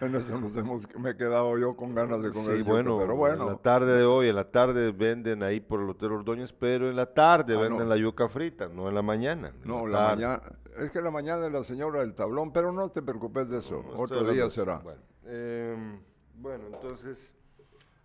[0.01, 2.99] En eso nos hemos, me he quedado yo con ganas de comer Sí, yuca, bueno,
[2.99, 3.47] pero en bueno.
[3.51, 6.97] la tarde de hoy, en la tarde venden ahí por el Hotel Ordóñez, pero en
[6.97, 7.85] la tarde Ah, venden no.
[7.87, 9.49] la yuca frita, no en la mañana.
[9.49, 10.43] en No, la mañana,
[10.79, 13.83] es que la mañana es la señora del tablón, pero no te preocupes de eso,
[13.83, 14.77] No, otro día será.
[14.79, 16.01] Bueno, em,
[16.35, 17.35] bueno, entonces,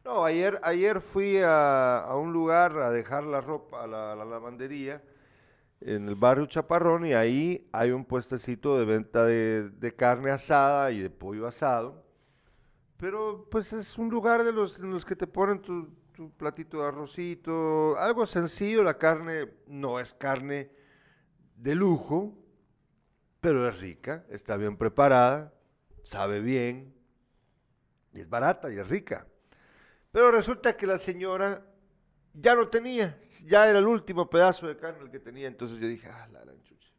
[0.04, 4.26] no, ayer, ayer fui a, a un lugar a dejar la ropa, a la, la
[4.26, 5.04] lavandería,
[5.82, 10.92] en el barrio Chaparrón, y ahí hay un puestecito de venta de, de carne asada
[10.92, 12.04] y de pollo asado.
[12.98, 15.88] Pero pues es un lugar de los, en los que te ponen tu,
[16.18, 20.72] tu platito de arrocito, algo sencillo, la carne no es carne
[21.56, 22.36] de lujo,
[23.40, 25.54] pero es rica, está bien preparada,
[26.02, 26.92] sabe bien,
[28.14, 29.28] y es barata y es rica.
[30.12, 31.64] Pero resulta que la señora
[32.40, 35.88] ya no tenía, ya era el último pedazo de carne el que tenía, entonces yo
[35.88, 36.90] dije, ah, la gran chucha.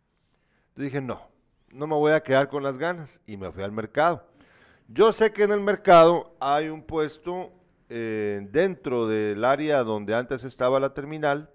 [0.75, 1.29] Dije, no,
[1.71, 4.27] no me voy a quedar con las ganas, y me fui al mercado.
[4.89, 7.53] Yo sé que en el mercado hay un puesto
[7.89, 11.51] eh, dentro del área donde antes estaba la terminal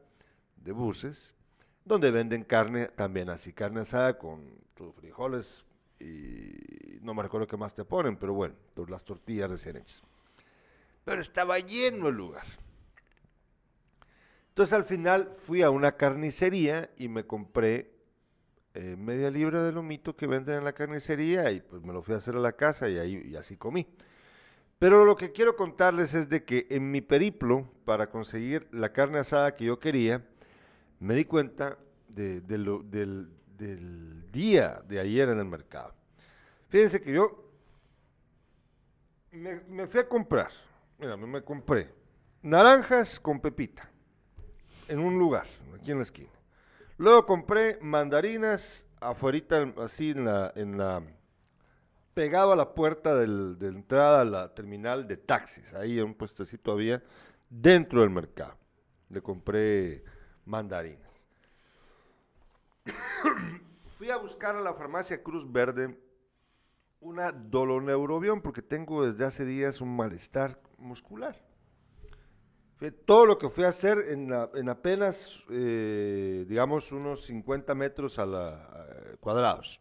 [0.57, 1.35] de buses,
[1.83, 4.63] donde venden carne también así, carne asada con
[4.95, 5.65] frijoles
[5.99, 8.55] y no me recuerdo qué más te ponen, pero bueno,
[8.87, 10.01] las tortillas recién hechas.
[11.05, 12.45] Pero estaba lleno el lugar.
[14.53, 17.91] Entonces al final fui a una carnicería y me compré
[18.75, 22.13] eh, media libra de lomito que venden en la carnicería y pues me lo fui
[22.15, 23.87] a hacer a la casa y ahí y así comí.
[24.79, 29.19] Pero lo que quiero contarles es de que en mi periplo para conseguir la carne
[29.19, 30.23] asada que yo quería,
[30.99, 31.77] me di cuenta
[32.09, 33.29] de, lo- del,
[34.31, 35.93] día de ayer en el mercado.
[36.69, 37.43] Fíjense que yo
[39.31, 40.51] me, me fui a comprar,
[40.99, 41.89] mira, me compré
[42.41, 43.89] naranjas con pepita
[44.87, 46.29] en un lugar, aquí en la esquina.
[46.97, 51.03] Luego compré mandarinas afuerita, así en la, en la,
[52.13, 55.73] pegado a la puerta del- de entrada a la terminal de taxis.
[55.73, 57.03] Ahí en un puestecito había
[57.49, 58.55] dentro del mercado.
[59.09, 60.03] Le compré
[60.45, 61.09] mandarinas.
[63.97, 65.97] Fui a buscar a la farmacia Cruz Verde
[66.99, 71.35] una doloneurobión porque tengo desde hace días un malestar muscular.
[73.05, 79.15] Todo lo que fui a hacer en, apenas, eh, digamos, unos 50 metros a la,
[79.21, 79.79] cuadrados.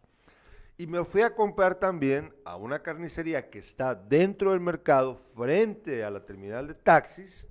[0.78, 6.04] Y me fui a comprar también a una carnicería que está dentro del mercado, frente
[6.04, 7.46] a la terminal de taxis,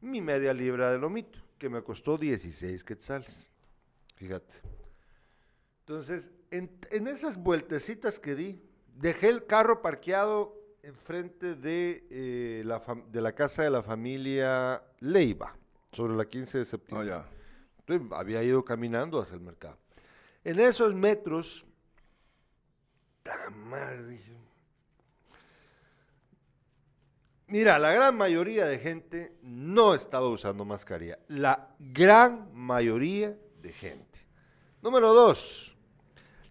[0.00, 3.48] mi media libra de lomito, que me costó 16 quetzales.
[4.16, 4.54] Fíjate.
[5.80, 8.62] Entonces, en, en esas vueltecitas que di,
[8.94, 10.57] dejé el carro parqueado
[10.88, 15.54] enfrente de, eh, la, de la casa de la familia Leiva,
[15.92, 17.08] sobre la 15 de septiembre.
[17.08, 17.26] ya.
[17.80, 19.76] Entonces, había ido caminando hacia el mercado.
[20.44, 21.64] En esos metros,
[27.48, 31.18] Mira, la gran mayoría de gente no estaba usando mascarilla.
[31.28, 34.18] La gran mayoría de gente.
[34.80, 35.76] Número dos,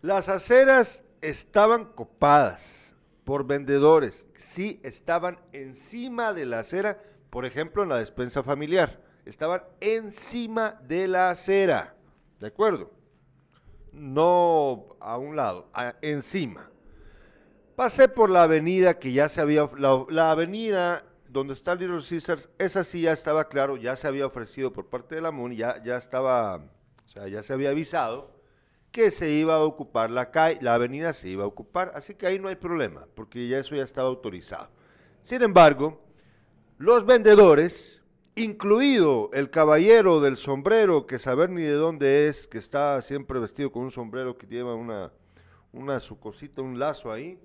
[0.02, 2.87] las aceras estaban copadas
[3.28, 4.26] por vendedores.
[4.38, 9.02] Sí, estaban encima de la acera, por ejemplo, en la despensa familiar.
[9.26, 11.94] Estaban encima de la acera.
[12.40, 12.90] ¿De acuerdo?
[13.92, 15.70] No a un lado,
[16.02, 16.72] encima.
[17.76, 22.50] Pasé por la avenida que ya se había, la, la avenida donde está Little Caesars,
[22.58, 25.84] esa sí ya estaba claro, ya se había ofrecido por parte de la MUNI, ya,
[25.84, 28.37] ya estaba, o sea, ya se había avisado
[28.92, 32.28] que se iba a ocupar la calle, la avenida se iba a ocupar, así que
[32.28, 34.70] ahí no hay problema, porque ya eso ya estaba autorizado.
[35.24, 36.02] Sin embargo,
[36.78, 38.02] los vendedores,
[38.36, 43.72] incluido el caballero del sombrero, que saber ni de dónde es, que está siempre vestido
[43.72, 45.12] con un sombrero que lleva una,
[45.74, 47.40] una su cosita, un lazo ahí,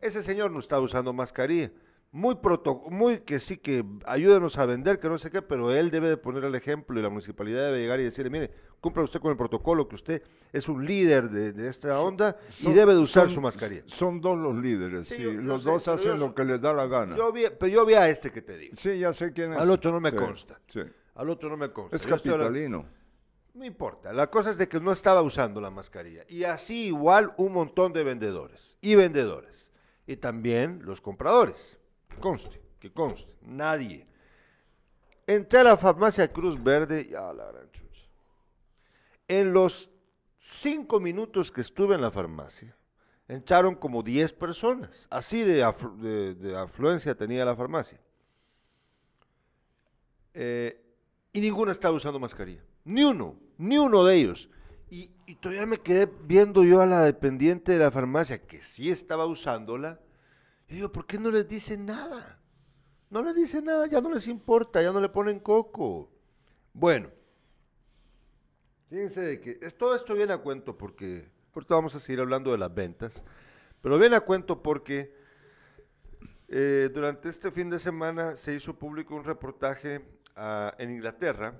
[0.00, 1.70] ese señor no está usando mascarilla
[2.10, 5.90] muy proto, muy que sí que ayúdenos a vender, que no sé qué, pero él
[5.90, 8.50] debe de poner el ejemplo y la municipalidad debe llegar y decirle, mire,
[8.80, 12.94] cumpla usted con el protocolo, que usted es un líder de, esta onda y debe
[12.94, 13.82] de usar su mascarilla.
[13.86, 17.14] Son dos los líderes, sí, los dos hacen lo que les da la gana.
[17.14, 18.76] Yo vi, pero yo vi a este que te digo.
[18.78, 19.58] Sí, ya sé quién es.
[19.58, 20.58] Al otro no me consta.
[21.14, 21.96] Al otro no me consta.
[21.96, 22.86] Es capitalino.
[23.54, 26.22] No importa, la cosa es de que no estaba usando la mascarilla.
[26.28, 29.72] Y así igual un montón de vendedores y vendedores.
[30.06, 31.77] Y también los compradores
[32.18, 34.06] conste, que conste, nadie.
[35.26, 38.02] Entré a la farmacia Cruz Verde y a la gran chucha.
[39.26, 39.90] En los
[40.38, 42.74] cinco minutos que estuve en la farmacia,
[43.28, 45.06] entraron como 10 personas.
[45.10, 45.62] Así de,
[46.56, 48.00] afluencia tenía la farmacia.
[50.32, 50.80] Eh,
[51.32, 52.62] y ninguno estaba usando mascarilla.
[52.84, 54.48] Ni uno, ni uno de ellos.
[54.90, 58.90] Y, y, todavía me quedé viendo yo a la dependiente de la farmacia que sí
[58.90, 60.00] estaba usándola
[60.68, 62.38] y digo, ¿por qué no les dicen nada?
[63.10, 66.10] No les dicen nada, ya no les importa, ya no le ponen coco.
[66.74, 67.10] Bueno,
[68.90, 72.74] fíjense que todo esto viene a cuento porque, ahorita vamos a seguir hablando de las
[72.74, 73.24] ventas,
[73.80, 75.14] pero viene a cuento porque
[76.48, 80.04] eh, durante este fin de semana se hizo público un reportaje
[80.36, 81.58] ah, en Inglaterra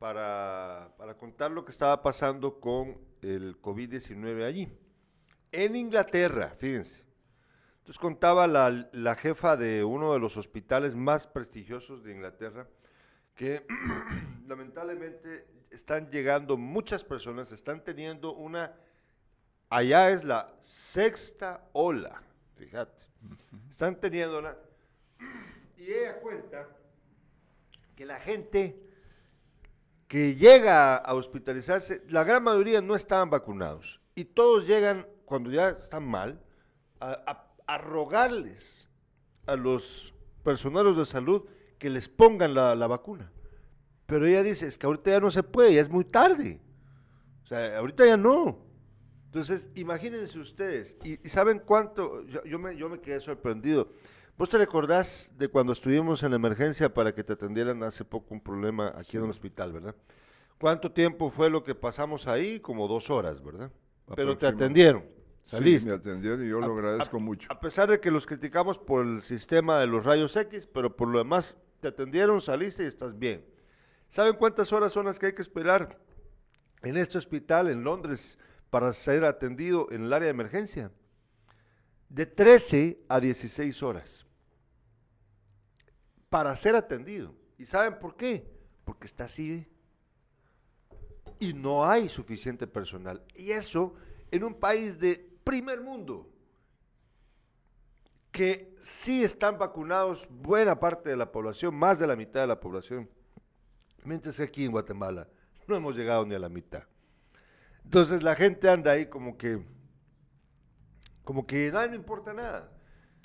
[0.00, 4.76] para, para contar lo que estaba pasando con el COVID-19 allí.
[5.52, 7.04] En Inglaterra, fíjense.
[7.84, 12.66] Entonces contaba la, jefa de uno de los hospitales más prestigiosos de Inglaterra
[13.34, 13.66] que
[14.48, 18.72] lamentablemente están llegando muchas personas, están teniendo una,
[19.68, 22.22] allá es la sexta ola,
[22.56, 23.04] fíjate,
[23.68, 24.56] están teniéndola,
[25.76, 26.66] y ella cuenta
[27.94, 28.80] que la gente
[30.08, 35.68] que llega a hospitalizarse, la gran mayoría no estaban vacunados, y todos llegan cuando ya
[35.68, 36.40] están mal,
[36.98, 37.43] a a
[37.78, 38.88] rogarles
[39.46, 41.44] a los personales de salud
[41.78, 43.30] que les pongan la, vacuna.
[44.06, 46.60] Pero ella dice, es que ahorita ya no se puede, ya es muy tarde.
[47.42, 48.58] O sea, ahorita ya no.
[49.26, 52.24] Entonces, imagínense ustedes, y, ¿saben cuánto?
[52.44, 53.88] Yo, me, yo me quedé sorprendido.
[54.36, 58.34] ¿Vos te recordás de cuando estuvimos en la emergencia para que te atendieran hace poco
[58.34, 59.94] un problema aquí en el hospital, verdad?
[60.58, 62.60] ¿Cuánto tiempo fue lo que pasamos ahí?
[62.60, 63.70] Como dos horas, ¿verdad?
[64.14, 65.04] Pero te atendieron.
[65.44, 65.80] Saliste.
[65.80, 67.48] Sí, me atendieron y yo lo agradezco mucho.
[67.50, 71.08] A pesar de que los criticamos por el sistema de los rayos X, pero por
[71.08, 73.44] lo demás te atendieron, saliste y estás bien.
[74.08, 75.98] ¿Saben cuántas horas son las que hay que esperar
[76.82, 78.38] en este hospital en Londres
[78.70, 80.90] para ser atendido en el área de emergencia?
[82.08, 84.26] De 13 a 16 horas
[86.34, 87.34] para ser atendido.
[87.58, 88.44] ¿Y saben por qué?
[88.84, 89.68] Porque está así.
[91.38, 93.22] Y no hay suficiente personal.
[93.36, 93.94] Y eso
[94.30, 96.28] en un país de primer mundo,
[98.32, 102.58] que sí están vacunados buena parte de la población, más de la mitad de la
[102.58, 103.08] población,
[104.04, 105.28] mientras que aquí en Guatemala
[105.68, 106.82] no hemos llegado ni a la mitad.
[107.84, 109.62] Entonces la gente anda ahí como que,
[111.22, 112.72] como que nada, no importa nada.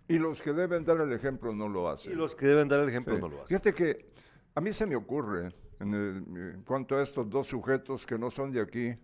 [0.07, 2.11] Y los que deben dar el ejemplo no lo hacen.
[2.11, 3.47] Y los que deben dar el ejemplo no lo hacen.
[3.47, 4.11] Fíjate que
[4.55, 8.51] a mí se me ocurre, en, en cuanto a estos dos sujetos que no son
[8.51, 8.95] de aquí,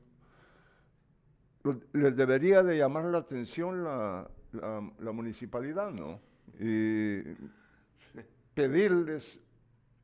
[1.94, 6.20] les debería de llamar la atención la, la, municipalidad, ¿no?
[6.60, 7.22] Y
[8.54, 9.40] pedirles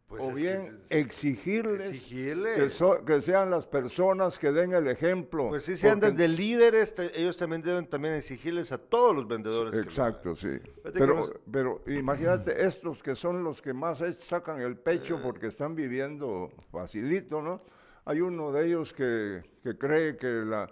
[0.08, 5.48] pues o bien exigirles que, sean las personas que den el ejemplo.
[5.48, 9.78] Pues si se andan de líderes, ellos también deben también exigirles a todos los vendedores.
[9.78, 10.60] Exacto, sí.
[10.94, 15.20] Pero, pero imagínate, estos que son los que más sacan el pecho eh.
[15.24, 17.62] porque están viviendo facilito, ¿no?
[18.04, 20.70] Hay uno de ellos que, que cree que la,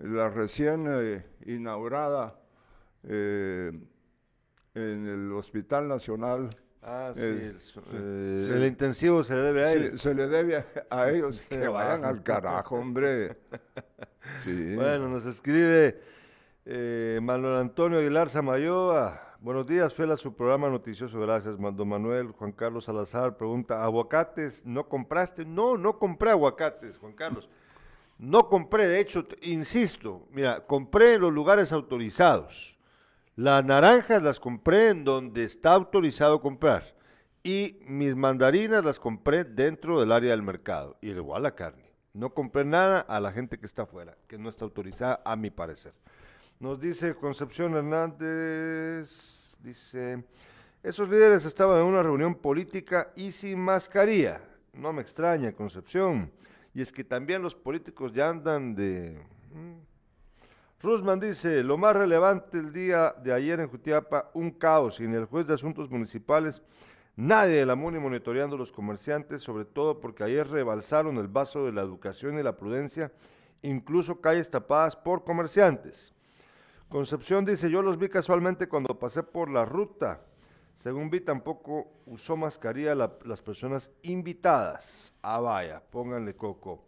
[0.00, 2.34] la recién eh, inaugurada
[3.04, 3.70] eh,
[4.74, 6.56] en el Hospital Nacional.
[6.82, 10.00] Ah, sí, eh, el, intensivo se le debe a ellos.
[10.00, 13.36] Se le debe a, ellos que vayan al carajo, hombre.
[14.46, 16.00] Bueno, nos escribe
[17.20, 19.36] Manuel Antonio Aguilar Samayoa.
[19.40, 21.20] Buenos días, Fela, su programa noticioso.
[21.20, 22.28] Gracias, Mando Manuel.
[22.32, 25.44] Juan Carlos Salazar pregunta: ¿aguacates no compraste?
[25.44, 27.50] No, no compré aguacates, Juan Carlos.
[28.20, 32.76] No compré, de hecho, insisto, mira, compré en los lugares autorizados.
[33.34, 36.84] Las naranjas las compré en donde está autorizado comprar.
[37.42, 40.98] Y mis mandarinas las compré dentro del área del mercado.
[41.00, 41.94] Y igual la carne.
[42.12, 45.48] No compré nada a la gente que está afuera, que no está autorizada, a mi
[45.48, 45.94] parecer.
[46.58, 50.22] Nos dice Concepción Hernández, dice,
[50.82, 54.42] Esos líderes estaban en una reunión política y sin mascarilla.
[54.74, 56.30] No me extraña, Concepción.
[56.74, 59.20] Y es que también los políticos ya andan de...
[59.52, 59.90] mm.
[60.82, 65.14] Rusman dice, lo más relevante el día de ayer en Jutiapa, un caos, y ni
[65.14, 66.62] el juez de asuntos municipales,
[67.16, 71.72] nadie de la MUNI monitoreando los comerciantes, sobre todo porque ayer rebalsaron el vaso de
[71.72, 73.12] la educación y la prudencia,
[73.60, 76.14] incluso calles tapadas por comerciantes.
[76.88, 80.22] Concepción dice, yo los vi casualmente cuando pasé por la ruta.
[80.80, 85.12] Según vi, tampoco usó mascarilla la- las personas invitadas.
[85.22, 86.84] Ah, vaya, pónganle coco.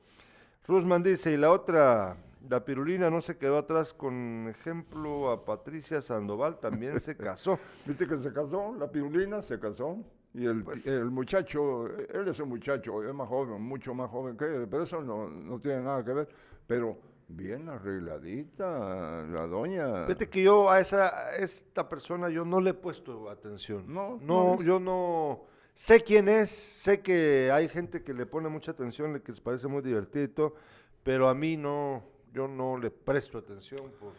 [0.67, 2.17] Rusman dice, y la otra,
[2.49, 7.59] la pirulina no se quedó atrás con ejemplo a Patricia Sandoval, también se casó.
[7.87, 8.75] ¿Viste que se casó?
[8.79, 9.99] La pirulina se casó.
[10.35, 14.35] Y el, Pues el muchacho, él es un muchacho, es más joven, mucho más joven
[14.39, 16.29] que ella, pero eso no, no tiene nada que ver.
[16.67, 16.97] Pero
[17.29, 20.07] bien arregladita, la doña.
[20.07, 23.85] Fíjate que yo a esa a esta persona yo no le he puesto atención.
[23.93, 25.45] No, no, no yo no
[25.75, 29.69] sé quién es, sé que hay gente que le pone mucha atención, que les parece
[29.69, 30.55] muy divertido
[31.03, 34.13] pero a mí no, yo no le presto atención por,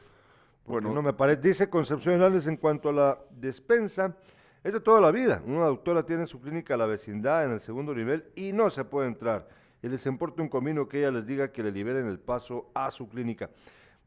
[0.65, 0.93] porque Bueno.
[0.93, 1.41] no me parece.
[1.41, 4.17] Dice Concepción Hernández en cuanto a la despensa,
[4.63, 5.41] es de toda la vida.
[5.45, 8.83] Una doctora tiene su clínica a la vecindad en el segundo nivel y no se
[8.85, 9.47] puede entrar.
[9.83, 12.89] Y les importa un comino que ella les diga que le liberen el paso a
[12.89, 13.51] su clínica.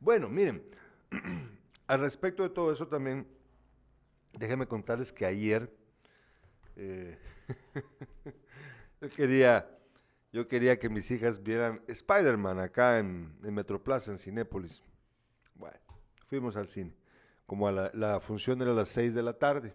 [0.00, 0.62] Bueno, miren,
[1.86, 3.28] al respecto de todo eso también,
[4.32, 5.70] déjenme contarles que ayer
[6.76, 7.18] eh,
[9.00, 9.70] yo quería
[10.32, 14.82] yo quería que mis hijas vieran Spider-Man acá en, en Metroplaza, en Cinépolis.
[15.54, 15.78] Bueno,
[16.26, 16.92] fuimos al cine.
[17.46, 19.72] Como a la, función era a las 6 de la tarde.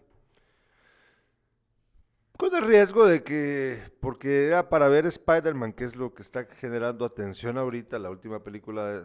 [2.42, 6.46] Con el riesgo de que, porque era para ver Spider-Man, que es lo que está
[6.46, 9.04] generando atención ahorita, la última película de,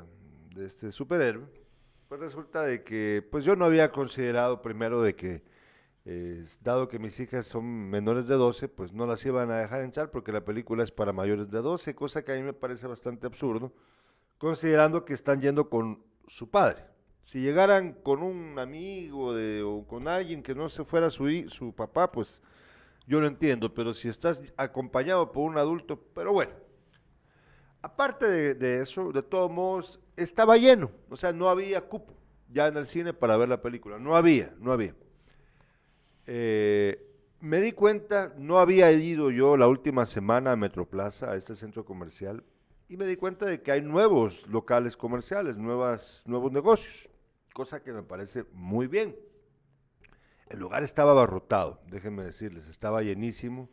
[0.54, 1.44] de este superhéroe,
[2.08, 5.42] pues resulta de que, pues yo no había considerado primero de que,
[6.06, 9.82] eh, dado que mis hijas son menores de 12, pues no las iban a dejar
[9.82, 12.86] entrar porque la película es para mayores de 12, cosa que a mí me parece
[12.86, 13.70] bastante absurdo,
[14.38, 16.86] considerando que están yendo con su padre.
[17.20, 21.74] Si llegaran con un amigo de, o con alguien que no se fuera su, su
[21.74, 22.40] papá, pues
[23.06, 26.52] yo lo entiendo, pero si estás acompañado por un adulto, pero bueno.
[27.82, 32.14] Aparte de, eso, de todos modos, estaba lleno, o sea, no había cupo
[32.50, 34.94] ya en el cine para ver la película, no había, no había.
[36.26, 37.00] Eh,
[37.40, 41.84] me di cuenta, no había ido yo la última semana a Metroplaza, a este centro
[41.84, 42.42] comercial,
[42.88, 47.08] y me di cuenta de que hay nuevos locales comerciales, nuevas, nuevos negocios,
[47.52, 49.16] cosa que me parece muy bien.
[50.48, 53.68] El lugar estaba abarrotado, déjenme decirles, estaba llenísimo.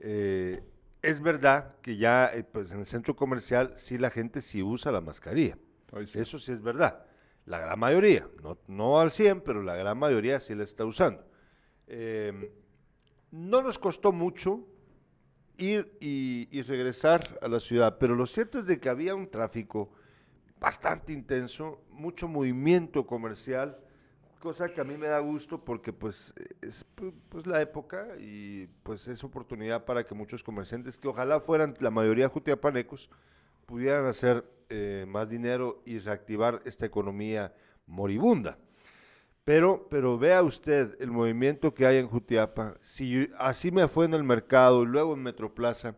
[0.00, 0.62] Eh,
[1.00, 4.90] es verdad que ya eh, pues en el centro comercial sí la gente sí usa
[4.90, 5.58] la mascarilla.
[5.92, 6.18] Ay, sí.
[6.18, 7.04] Eso sí es verdad.
[7.46, 11.24] La gran mayoría, no, no al 100, pero la gran mayoría sí la está usando.
[11.86, 12.52] Eh,
[13.30, 14.66] no nos costó mucho
[15.58, 19.28] ir y, y regresar a la ciudad, pero lo cierto es de que había un
[19.28, 19.92] tráfico
[20.60, 23.78] bastante intenso, mucho movimiento comercial,
[24.42, 28.66] cosa que a mí me da gusto porque pues es pu- pues, la época y
[28.82, 33.08] pues es oportunidad para que muchos comerciantes, que ojalá fueran la mayoría jutiapanecos,
[33.66, 37.54] pudieran hacer eh, más dinero y reactivar esta economía
[37.86, 38.58] moribunda.
[39.44, 42.74] Pero, pero vea usted el movimiento que hay en Jutiapa.
[42.82, 45.94] Si así me fue en el mercado, luego en Metroplaza,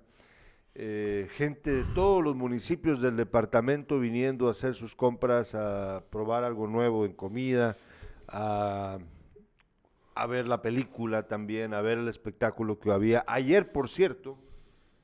[0.75, 6.43] eh, gente de todos los municipios del departamento viniendo a hacer sus compras, a probar
[6.45, 7.77] algo nuevo en comida,
[8.29, 8.99] a,
[10.29, 13.25] ver la película también, a ver el espectáculo que había.
[13.27, 14.39] Ayer, por cierto,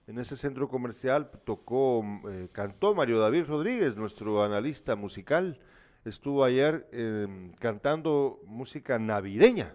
[0.06, 5.60] en ese centro comercial tocó, eh, cantó Mario David Rodríguez, nuestro analista musical.
[6.04, 9.74] Estuvo ayer eh, cantando música navideña,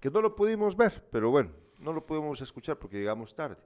[0.00, 3.58] que no lo pudimos ver, pero bueno, no lo pudimos escuchar porque llegamos tarde.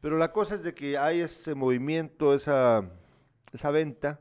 [0.00, 2.88] Pero la cosa es de que hay ese movimiento, esa,
[3.52, 4.20] esa venta,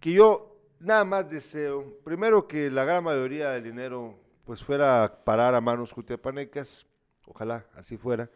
[0.00, 0.49] que yo
[0.80, 5.60] nada más deseo, primero que la gran mayoría del dinero pues fuera a parar a
[5.60, 6.86] manos jutiapanecas,
[7.26, 8.28] ojalá así fuera,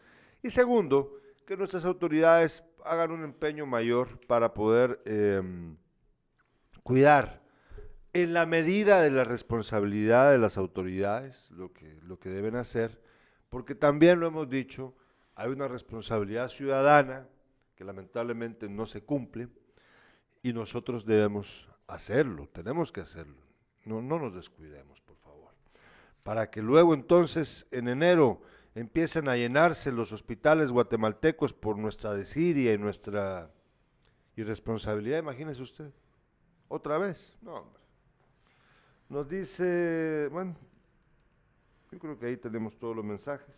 [0.42, 5.76] y segundo, que nuestras autoridades hagan un empeño mayor para poder em,
[6.82, 7.42] cuidar
[8.12, 13.02] en la medida de la responsabilidad de las autoridades, lo que, lo que deben hacer,
[13.48, 14.94] porque también lo hemos dicho,
[15.34, 17.26] hay una responsabilidad ciudadana
[17.74, 19.48] que lamentablemente no se cumple
[20.42, 23.42] y nosotros debemos hacerlo, tenemos que hacerlo,
[23.84, 25.52] no, no nos descuidemos, por favor,
[26.22, 28.40] para que luego entonces en enero
[28.74, 33.50] empiecen a llenarse los hospitales guatemaltecos por nuestra desidia y nuestra
[34.36, 35.90] irresponsabilidad, imagínese usted,
[36.68, 37.84] otra vez, no hombre.
[39.08, 40.56] Nos dice, bueno,
[41.92, 43.54] Yo creo que ahí tenemos todos los mensajes.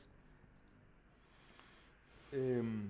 [2.33, 2.89] Em,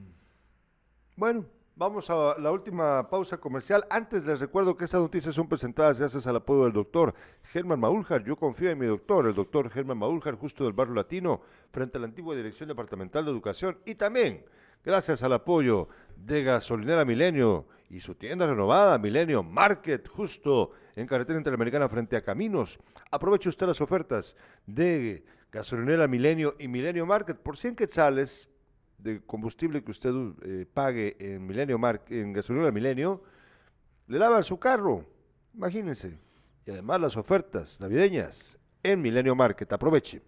[1.15, 1.45] bueno,
[1.77, 3.85] vamos a la última pausa comercial.
[3.91, 7.15] Antes les recuerdo que estas noticias son presentadas gracias al apoyo del doctor
[7.45, 8.25] Germán Maúljar.
[8.25, 12.01] Yo confío en mi doctor, el doctor Germán Maúljar, justo del barrio latino, frente a
[12.01, 13.79] la antigua Dirección Departamental de Educación.
[13.85, 14.45] Y también
[14.85, 21.39] gracias al apoyo de Gasolinera Milenio y su tienda renovada, Milenio Market, justo en carretera
[21.39, 22.79] interamericana frente a Caminos.
[23.11, 28.49] Aproveche usted las ofertas de Gasolinera Milenio y Milenio Market por 100 quetzales
[28.99, 33.23] de combustible que usted eh, pague en Milenio Mar en Gasolina Milenio,
[34.07, 35.05] le lavan su carro.
[35.55, 36.19] Imagínense.
[36.65, 39.73] Y además las ofertas navideñas en Milenio Market.
[39.73, 40.21] Aproveche.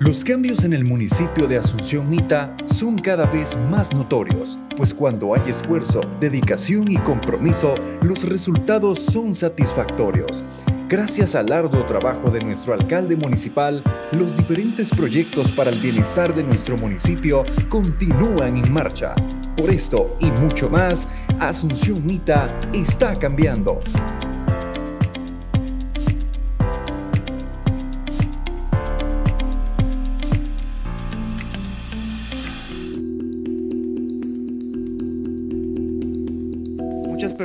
[0.00, 5.34] Los cambios en el municipio de Asunción Mita son cada vez más notorios, pues cuando
[5.34, 10.42] hay esfuerzo, dedicación y compromiso, los resultados son satisfactorios.
[10.90, 13.80] Gracias al arduo trabajo de nuestro alcalde municipal,
[14.10, 19.14] los diferentes proyectos para el bienestar de nuestro municipio continúan en marcha.
[19.56, 21.06] Por esto y mucho más,
[21.38, 23.78] Asunción Mita está cambiando.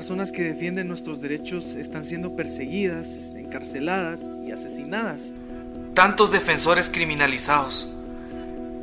[0.06, 5.34] Personas que defienden nuestros derechos están siendo perseguidas, encarceladas y asesinadas.
[5.96, 7.90] Tantos defensores criminalizados.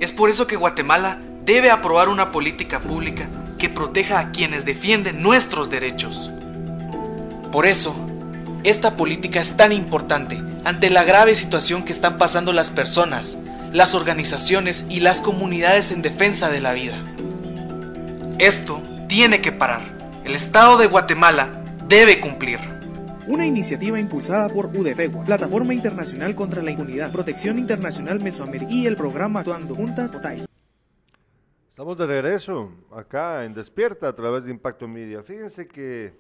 [0.01, 5.23] Es por eso que Guatemala debe aprobar una política pública que proteja a quienes defienden
[5.23, 6.29] nuestros derechos.
[7.53, 7.95] Por eso,
[8.65, 13.39] esta política es tan importante ante la grave situación que están pasando las personas,
[13.71, 17.01] las organizaciones y las comunidades en defensa de la vida.
[18.41, 20.02] Esto tiene que parar.
[20.25, 22.61] El Estado de Guatemala debe cumplir.
[23.27, 28.95] Una iniciativa impulsada por UDFEGUA, Plataforma Internacional contra la Impunidad, Protección Internacional Mesoamérica y el
[28.95, 30.47] programa Actuando Juntas OTAI.
[31.71, 35.25] Estamos de regreso acá en Despierta a través de Impacto Media.
[35.25, 36.15] Fíjense que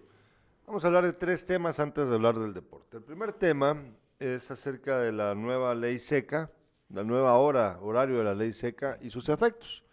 [0.66, 2.96] vamos a hablar de tres temas antes de hablar del deporte.
[2.96, 3.80] El primer tema
[4.18, 6.50] es acerca de la nueva ley seca,
[6.88, 9.84] la nueva hora, horario de la ley seca y sus efectos.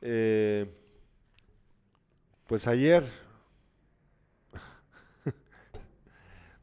[0.00, 0.68] Eh,
[2.48, 3.27] pues ayer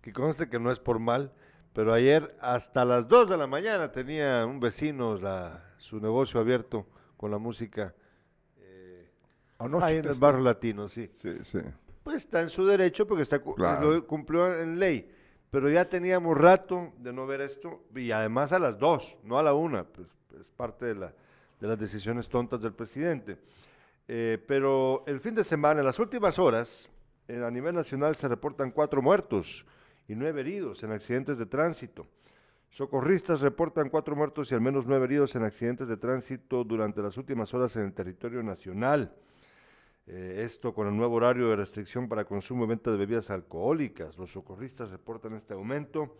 [0.06, 1.32] que conste que no es por mal,
[1.74, 5.18] pero ayer hasta las 2 de la mañana tenía un vecino
[5.80, 6.86] su negocio abierto
[7.18, 7.96] con la música
[8.60, 9.10] eh,
[9.82, 11.10] ahí en el barrio latino, sí.
[11.16, 11.58] Sí, sí.
[12.04, 13.42] Pues está en su derecho porque está
[13.82, 15.12] lo cumplió en ley,
[15.50, 19.44] pero ya teníamos rato de no ver esto y además a las 2, no a
[19.44, 20.08] la 1, pues
[20.40, 21.14] es parte de, la,
[21.60, 23.40] de las decisiones tontas del presidente.
[24.08, 26.88] Eh, pero el fin de semana, en las últimas horas,
[27.28, 29.66] eh, a nivel nacional se reportan cuatro muertos
[30.08, 32.08] y nueve heridos en accidentes de tránsito.
[32.70, 37.18] Socorristas reportan cuatro muertos y al menos nueve heridos en accidentes de tránsito durante las
[37.18, 39.16] últimas horas en el territorio nacional.
[40.08, 44.18] Eh, esto con el nuevo horario de restricción para consumo y venta de bebidas alcohólicas.
[44.18, 46.18] Los socorristas reportan este aumento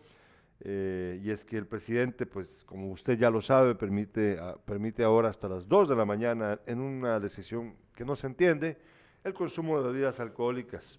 [0.60, 5.04] eh, y es que el presidente, pues como usted ya lo sabe, permite, ah, permite
[5.04, 8.78] ahora hasta las 2 de la mañana en una decisión que no se entiende
[9.22, 10.98] el consumo de bebidas alcohólicas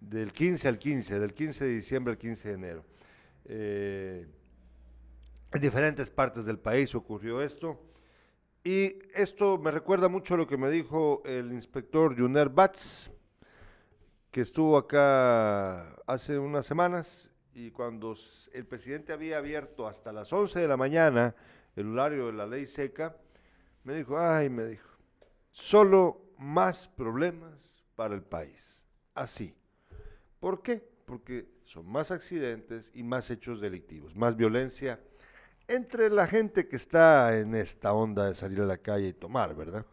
[0.00, 2.84] del 15 al 15, del 15 de diciembre al 15 de enero.
[3.44, 4.26] Eh,
[5.52, 7.80] en diferentes partes del país ocurrió esto.
[8.64, 13.10] Y esto me recuerda mucho a lo que me dijo el inspector Juner Batz,
[14.30, 18.14] que estuvo acá hace unas semanas y cuando
[18.52, 21.34] el presidente había abierto hasta las 11 de la mañana
[21.74, 23.16] el horario de la ley seca,
[23.84, 24.90] me dijo, ay, me dijo,
[25.52, 28.84] solo más problemas para el país.
[29.14, 29.54] Así.
[30.46, 30.80] ¿Por qué?
[31.06, 35.00] Porque son más accidentes y más hechos delictivos, más violencia
[35.66, 39.56] entre la gente que está en esta onda de salir a la calle y tomar,
[39.56, 39.84] ¿verdad?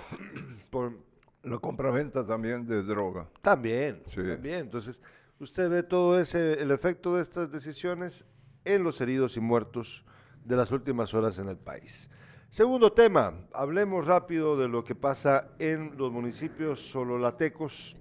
[0.70, 0.98] Por
[1.42, 3.28] la compraventa también de droga.
[3.42, 4.60] También, también.
[4.60, 4.98] Entonces,
[5.38, 8.24] usted ve todo ese, el efecto de estas decisiones
[8.64, 10.06] en los heridos y muertos
[10.42, 12.08] de las últimas horas en el país.
[12.48, 17.94] Segundo tema, hablemos rápido de lo que pasa en los municipios sololatecos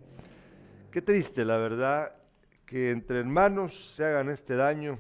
[0.91, 2.11] Qué triste, la verdad,
[2.65, 4.99] que entre hermanos se hagan este daño.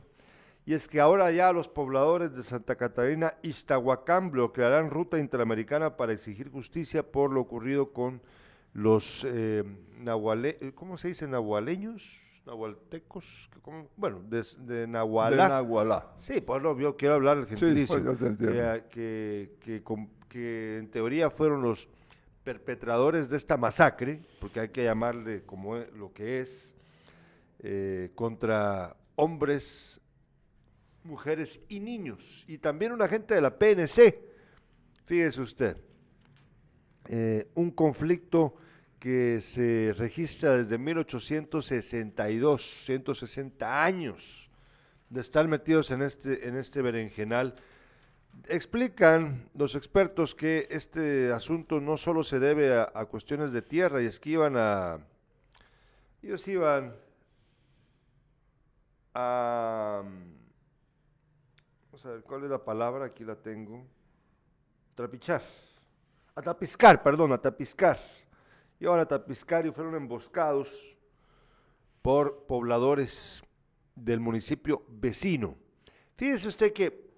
[0.65, 6.13] Y es que ahora ya los pobladores de Santa Catarina, Iztahuacán, bloquearán ruta interamericana para
[6.13, 8.21] exigir justicia por lo ocurrido con
[8.73, 9.65] los eh,
[10.75, 11.27] ¿cómo se dice?
[11.27, 13.49] Nahualeños, nahualtecos,
[13.97, 16.13] bueno, de, de Nahualá.
[16.19, 17.97] Sí, pues no, yo quiero hablar el gentilicio.
[17.97, 18.37] Sí, pues
[18.89, 19.83] que, que,
[20.29, 21.89] que en teoría fueron los
[22.43, 26.73] perpetradores de esta masacre, porque hay que llamarle como lo que es,
[27.59, 30.01] eh, contra hombres,
[31.03, 34.19] mujeres y niños, y también un agente de la PNC.
[35.05, 35.77] Fíjese usted,
[37.07, 38.55] eh, un conflicto
[38.99, 44.49] que se registra desde 1862, 160 años
[45.09, 47.55] de estar metidos en este, en este berenjenal.
[48.47, 54.01] Explican los expertos que este asunto no solo se debe a, a cuestiones de tierra,
[54.01, 54.99] y es que iban a...
[56.21, 56.95] Ellos iban
[59.13, 60.03] a...
[61.85, 63.05] Vamos a ver, ¿cuál es la palabra?
[63.05, 63.85] Aquí la tengo.
[64.95, 65.41] Trapichar.
[66.35, 67.99] A tapiscar, perdón, a tapiscar.
[68.79, 70.69] Iban a tapiscar y fueron emboscados
[72.01, 73.43] por pobladores
[73.95, 75.55] del municipio vecino.
[76.15, 77.10] Fíjese usted que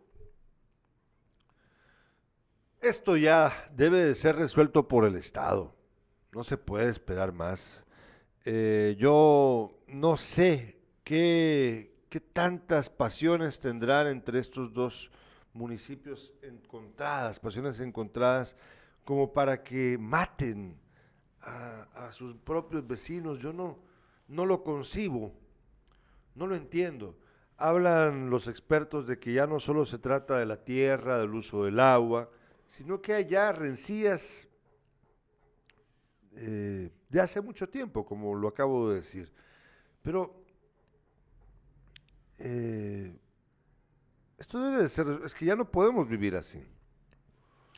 [2.84, 5.74] esto ya debe de ser resuelto por el Estado.
[6.32, 7.84] No se puede esperar más.
[8.46, 15.12] Eh, yo no sé qué, qué tantas pasiones tendrán entre estos dos
[15.54, 18.56] municipios encontradas, pasiones encontradas,
[19.06, 20.78] como para que maten
[21.42, 23.40] a, a sus propios vecinos.
[23.40, 23.78] Yo no,
[24.28, 25.32] no lo concibo,
[26.36, 27.16] no lo entiendo.
[27.58, 31.64] Hablan los expertos de que ya no solo se trata de la tierra, del uso
[31.64, 32.30] del agua,
[32.74, 34.48] sino que hay ya rencillas
[36.36, 39.32] eh, de hace mucho tiempo, como lo acabo de decir.
[40.02, 40.44] Pero
[42.40, 43.16] eh,
[44.40, 46.66] esto debe de ser, es que ya no podemos vivir así.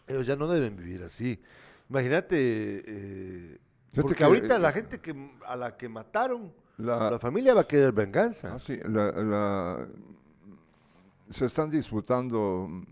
[0.08, 1.42] Ellos ya no deben vivir así.
[1.90, 2.38] Imagínate,
[2.86, 3.60] eh,
[3.94, 5.14] porque que, ahorita la gente que
[5.46, 8.56] a la que mataron, La- la, familia va a querer venganza.
[8.56, 9.88] Ah, sí, la- la-
[11.32, 12.84] se están disputando mm,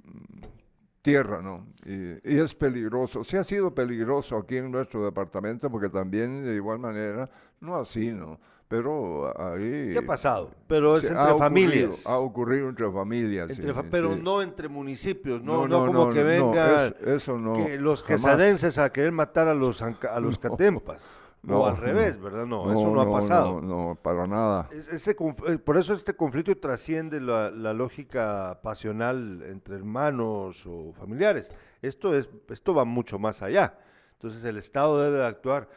[1.03, 1.67] tierra, ¿no?
[1.85, 3.23] Y, y es peligroso.
[3.23, 7.29] Sí ha sido peligroso aquí en nuestro departamento porque también de igual manera,
[7.59, 8.39] no así, ¿no?
[8.69, 9.91] Pero ahí...
[9.91, 10.49] ¿Qué ha pasado?
[10.65, 12.07] Pero es entre ha ocurrido- familias.
[12.07, 13.49] Ha ocurrido entre familias.
[13.51, 14.21] Entre sí, fa- pero sí.
[14.23, 17.53] no entre municipios, no, No, no, no, como no, que no, venga es- eso no,
[17.53, 21.05] que los quesadenses a querer matar a los, a los catempas.
[21.45, 22.21] O No, al revés.
[22.21, 22.45] ¿verdad?
[22.45, 23.61] No, eso no, ha pasado.
[23.61, 24.69] No, no, para nada.
[24.71, 30.93] Es- ese eh, por eso este conflicto trasciende la, la lógica pasional entre hermanos o
[30.93, 31.51] familiares.
[31.81, 33.77] Esto, es, esto va mucho más allá.
[34.13, 35.67] Entonces el Estado debe de actuar.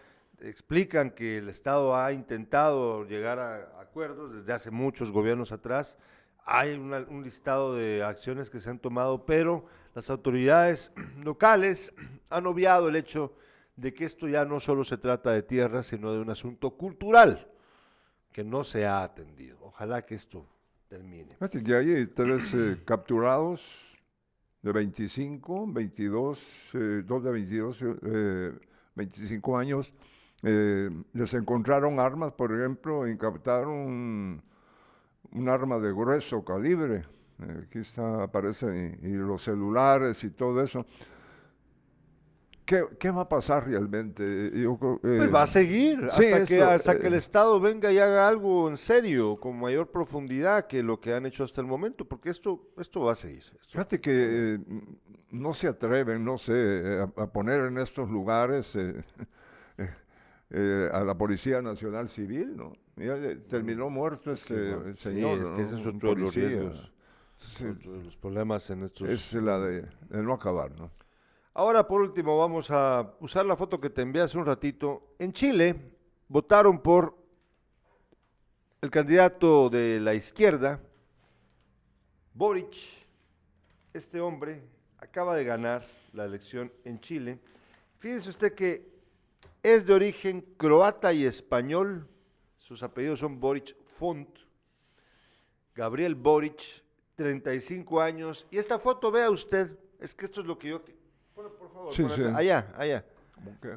[0.40, 5.96] Explican que el Estado ha intentado llegar a acuerdos desde hace muchos gobiernos atrás.
[6.44, 9.64] Hay una- un listado de acciones que se han tomado, pero
[9.94, 10.92] las autoridades
[11.24, 11.92] locales
[12.30, 13.32] han obviado el hecho
[13.76, 17.46] de que esto ya no solo se trata de tierra, sino de un asunto cultural
[18.32, 19.58] que no se ha atendido.
[19.62, 20.46] Ojalá que esto
[20.88, 21.34] termine.
[21.34, 23.62] Fíjate que hay tres eh, capturados
[24.62, 26.38] de 25, 22,
[26.74, 28.52] eh, dos de 22, eh,
[28.94, 29.92] 25 años.
[30.42, 34.42] Eh, les encontraron armas, por ejemplo, incautaron
[35.32, 37.04] un, arma de grueso calibre.
[37.40, 40.86] Eh, aquí está, aparece, y, y los celulares y todo eso.
[42.66, 44.50] ¿Qué, qué va a pasar realmente?
[44.54, 47.18] Yo creo, Pues eh, va a seguir sí, hasta, que, eso, hasta que el eh,
[47.18, 51.44] Estado venga y haga algo en serio, con mayor profundidad que lo que han hecho
[51.44, 53.38] hasta el momento, porque esto, esto va a seguir.
[53.38, 54.58] Esto- Fíjate que eh,
[55.30, 59.02] no se atreven, no sé, eh, a, a poner en estos lugares eh,
[59.78, 59.90] eh,
[60.50, 62.72] eh, a la Policía Nacional Civil, ¿no?
[62.96, 65.38] Mira, eh, terminó muerto este bueno, sí, señor.
[65.38, 65.60] es que ¿no?
[65.68, 66.92] ese es Un otro de los riesgos,
[67.38, 69.08] Sí, los problemas en estos...
[69.08, 70.90] es la de, de no acabar, ¿no?
[71.58, 75.14] Ahora, por último, vamos a usar la foto que te envié hace un ratito.
[75.18, 75.74] En Chile
[76.28, 77.16] votaron por
[78.82, 80.78] el candidato de la izquierda,
[82.34, 82.76] Boric.
[83.94, 84.64] Este hombre
[84.98, 87.38] acaba de ganar la elección en Chile.
[88.00, 88.92] Fíjese usted que
[89.62, 92.06] es de origen croata y español.
[92.58, 94.28] Sus apellidos son Boric Font.
[95.74, 96.60] Gabriel Boric,
[97.14, 98.46] 35 años.
[98.50, 100.82] Y esta foto, vea usted, es que esto es lo que yo...
[101.36, 102.22] Bueno, por favor, Sí, sí.
[102.34, 103.04] allá, allá.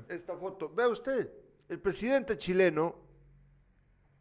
[0.08, 1.30] Esta foto, vea usted,
[1.68, 2.96] el presidente chileno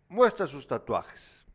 [0.09, 1.47] muestra sus tatuajes.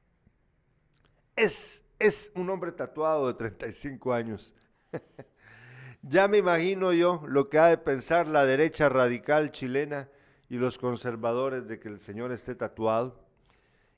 [1.36, 4.54] Es, es un hombre tatuado de 35 años.
[6.02, 10.08] ya me imagino yo lo que ha de pensar la derecha radical chilena
[10.50, 13.20] y los conservadores de que el señor esté tatuado.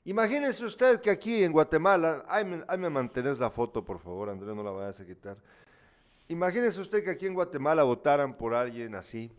[0.04, 4.30] Imagínese usted que aquí en Guatemala, ahí me, ahí me mantenés la foto, por favor,
[4.30, 5.36] Andrés, no la vayas a quitar.
[6.28, 9.30] Imagínese usted que aquí en Guatemala votaran por alguien así,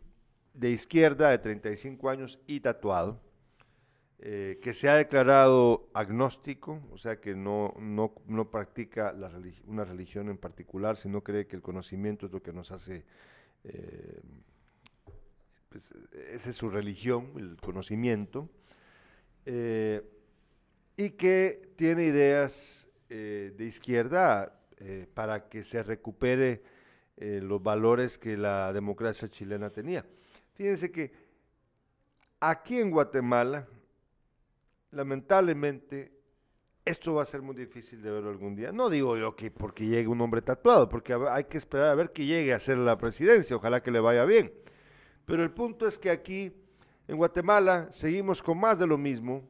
[0.54, 3.20] de izquierda, de 35 años y tatuado,
[4.20, 9.14] eh, que se ha declarado agnóstico, o sea que no, no, no practica
[9.68, 13.04] una religión en particular, sino cree que el conocimiento es lo que nos hace
[13.66, 14.22] eh,
[15.68, 15.84] pues,
[16.32, 18.50] esa es su religión, el conocimiento,
[19.46, 20.04] eh,
[20.96, 24.54] y que tiene ideas de izquierda
[25.14, 26.62] para que se recupere
[27.18, 30.06] los valores que la democracia chilena tenía.
[30.54, 31.12] Fíjense que
[32.40, 33.68] aquí en Guatemala,
[34.92, 36.12] lamentablemente,
[36.86, 38.72] esto va a ser muy difícil de verlo algún día.
[38.72, 42.12] No digo yo que porque llegue un hombre tatuado, porque hay que esperar a ver
[42.12, 44.54] que llegue a ser la presidencia, ojalá que le vaya bien.
[45.26, 46.54] Pero el punto es que aquí,
[47.08, 49.44] en Guatemala, seguimos con más de lo mismo,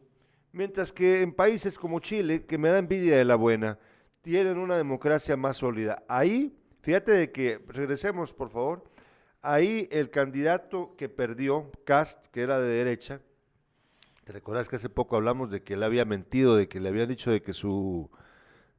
[0.51, 3.78] mientras que en países como Chile, que me da envidia de la buena,
[4.24, 6.03] tienen una democracia más sólida.
[6.07, 6.57] Ahí,
[6.88, 8.85] fíjate de que, regresemos por favor,
[9.41, 13.19] ahí el candidato que perdió, Cast, que era de derecha,
[14.23, 17.09] ¿te recuerdas que hace poco hablamos de que él había mentido, de que le habían
[17.09, 18.09] dicho de que su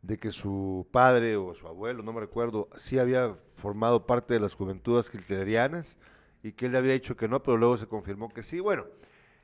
[0.00, 4.40] de que su padre o su abuelo, no me recuerdo, sí había formado parte de
[4.40, 5.98] las juventudes hitlerianas?
[6.42, 8.59] y que él le había dicho que no, pero luego se confirmó que sí.
[8.59, 8.86] Bueno,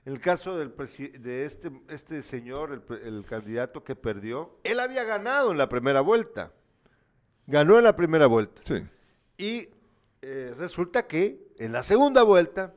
[0.06, 0.72] el caso del
[1.20, 6.52] de este, este señor, el, candidato que perdió, él había ganado en la primera vuelta.
[7.47, 8.62] Ganó en la primera vuelta.
[8.64, 8.82] Sí.
[9.36, 9.68] Y
[10.22, 12.74] eh, resulta que en la segunda vuelta,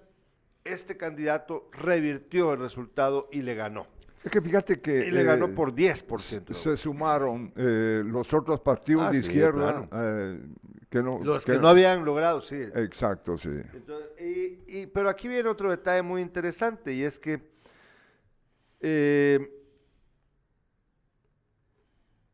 [0.63, 3.87] este candidato revirtió el resultado y le ganó.
[4.23, 5.07] Es que fíjate que...
[5.07, 6.53] Y le ganó eh, por 10%.
[6.53, 9.87] Se sumaron eh, los otros partidos ah, de izquierda
[10.91, 12.59] los que, no habían logrado, sí.
[12.75, 13.49] Exacto, sí.
[14.67, 17.41] y, pero aquí viene otro detalle muy interesante y es que
[18.79, 19.56] eh,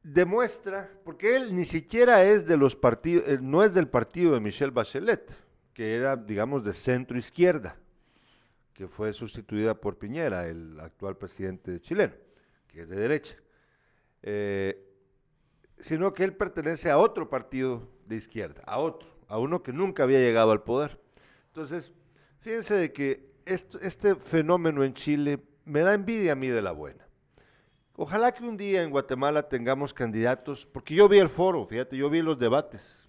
[0.04, 4.42] demuestra, porque él ni siquiera es de los partidos, eh, no es del partido de
[4.42, 5.34] Michelle Bachelet,
[5.74, 7.78] que era, digamos, de centro izquierda,
[8.74, 12.14] que fue sustituida por Piñera, el actual presidente chileno,
[12.68, 13.36] que es de derecha.
[14.22, 14.90] Eh,
[15.80, 20.04] sino que él pertenece a otro partido de izquierda, a otro, a uno que nunca
[20.04, 21.00] había llegado al poder.
[21.48, 21.92] Entonces,
[22.40, 27.06] fíjense de que este fenómeno en Chile me da envidia a mí de la buena.
[27.96, 32.10] Ojalá que un día en Guatemala tengamos candidatos, porque yo vi el foro, fíjate, yo
[32.10, 33.08] vi los debates,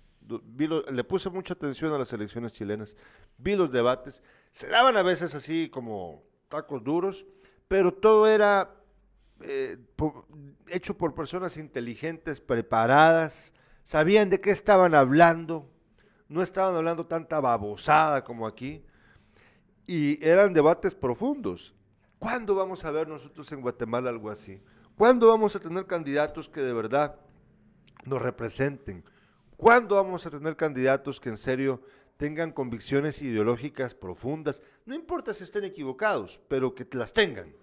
[0.91, 2.95] le puse mucha atención a las elecciones chilenas,
[3.39, 7.25] vi los debates, se daban a veces así como tacos duros,
[7.67, 8.75] pero todo era
[9.41, 9.79] eh,
[10.69, 13.55] hecho por personas inteligentes, preparadas,
[13.85, 15.67] sabían de qué estaban hablando,
[16.29, 18.85] no estaban hablando tanta babosada como aquí,
[19.87, 21.75] y eran debates profundos.
[22.19, 24.63] ¿Cuándo vamos a ver nosotros en Guatemala algo así?
[24.97, 27.17] ¿Cuándo vamos a tener candidatos que de verdad
[28.05, 29.05] nos representen?
[29.57, 31.83] ¿Cuándo vamos a tener candidatos que en serio
[32.17, 34.63] tengan convicciones ideológicas profundas?
[34.87, 37.55] No importa si estén equivocados, pero que las tengan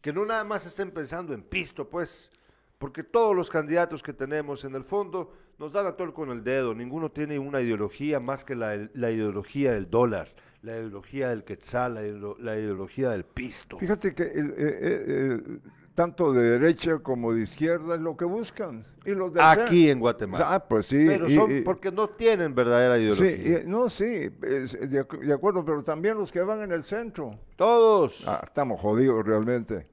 [0.00, 2.30] que no nada más estén pensando en pisto, pues,
[2.78, 6.42] porque todos los candidatos que tenemos en el fondo nos dan a todo con el
[6.42, 11.94] dedo, ninguno tiene una ideología más que la, ideología del dólar, la ideología del quetzal,
[12.38, 13.76] la, ideología del pisto.
[13.78, 15.58] Fíjate que el, eh, eh,
[16.00, 18.86] tanto de derecha como de izquierda es lo que buscan.
[19.04, 20.54] Y los de Aquí en Guatemala.
[20.54, 21.04] Ah, pues sí.
[21.06, 23.58] Pero son porque no tienen verdadera ideología.
[23.60, 27.38] Sí, no, sí, de, acuerdo, pero también los que van en el centro.
[27.54, 28.26] Todos.
[28.26, 29.86] Ah, estamos jodidos realmente.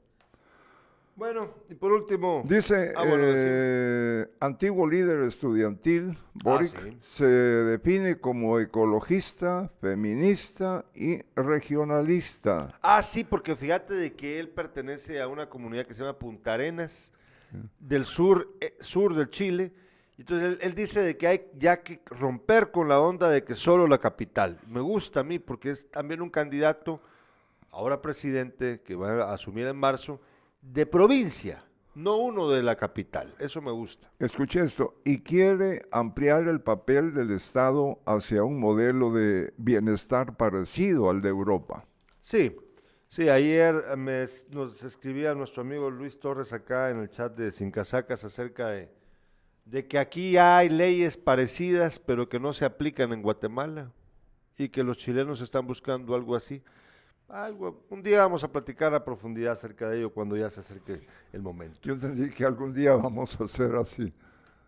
[1.18, 2.44] Bueno, y por último.
[2.46, 12.78] Dice, ah, eh, antiguo líder estudiantil, Boric, ah, se define como ecologista, feminista y regionalista.
[12.84, 16.54] Ah, sí, porque fíjate de que él pertenece a una comunidad que se llama Punta
[16.54, 17.12] Arenas,
[17.80, 19.74] del sur, eh, sur del Chile.
[20.20, 23.88] Entonces él, dice de que hay ya que romper con la onda de que solo
[23.88, 24.60] la capital.
[24.68, 27.02] Me gusta a mí porque es también un candidato,
[27.72, 30.22] ahora presidente, que va a asumir en marzo,
[30.62, 31.64] de provincia,
[31.96, 33.34] no uno de la capital.
[33.40, 34.12] Eso me gusta.
[34.20, 41.10] Escuche esto, y quiere ampliar el papel del Estado hacia un modelo de bienestar parecido
[41.10, 41.86] al de Europa.
[42.22, 42.56] Sí,
[43.10, 47.72] sí, ayer me, nos escribía nuestro amigo Luis Torres acá en el chat de Sin
[47.72, 48.90] Casacas acerca de,
[49.66, 53.92] de que aquí hay leyes parecidas pero que no se aplican en Guatemala
[54.58, 56.62] y que los chilenos están buscando algo así.
[57.30, 61.02] Algo, un día vamos a platicar a profundidad acerca de ello cuando ya se acerque
[61.34, 61.78] el momento.
[61.82, 64.14] Yo entendí que algún día vamos a hacer así.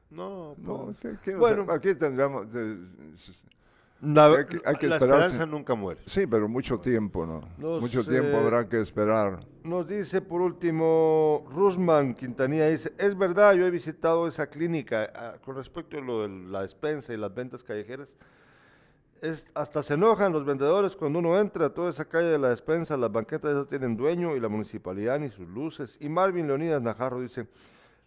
[0.09, 2.47] No, no pues, bueno, aquí tendremos...
[2.53, 6.01] hay que, hay que la esperanza nunca muere.
[6.05, 7.79] Sí, pero mucho tiempo, ¿no?
[7.79, 9.39] mucho tiempo habrá que esperar.
[9.63, 15.35] Nos dice por último Rusman Quintanilla, dice, es verdad, yo he visitado esa clínica ah,
[15.45, 18.09] con respecto a lo de la despensa y las ventas callejeras
[19.53, 22.97] hasta se enojan los vendedores cuando uno entra a toda esa calle de la despensa,
[22.97, 25.97] las banquetas ya tienen dueño y la municipalidad ni sus luces.
[25.99, 27.47] Y Marvin Leonidas Najarro dice,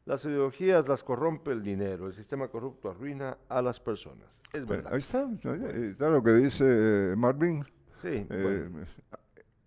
[0.04, 4.26] las ideologías las corrompe el dinero, el sistema corrupto arruina a las personas.
[4.52, 4.92] Es verdad.
[4.92, 5.26] Ahí está,
[5.72, 7.64] está lo que dice Marvin.
[8.00, 8.68] Sí, Eh,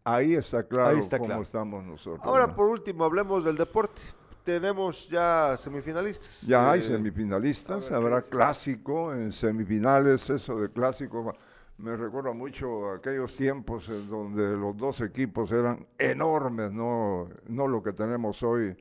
[0.08, 1.42] Ahí está claro Ahí está cómo claro.
[1.42, 2.22] estamos nosotros.
[2.24, 2.56] Ahora, ¿no?
[2.56, 4.02] por último, hablemos del deporte.
[4.46, 6.42] Tenemos ya semifinalistas.
[6.44, 11.34] Ya hay Eh, semifinalistas, ver, habrá clásico en semifinales, eso de clásico
[11.78, 17.68] me recuerda mucho a aquellos tiempos en donde los dos equipos eran enormes, no, no
[17.68, 18.78] lo que tenemos hoy,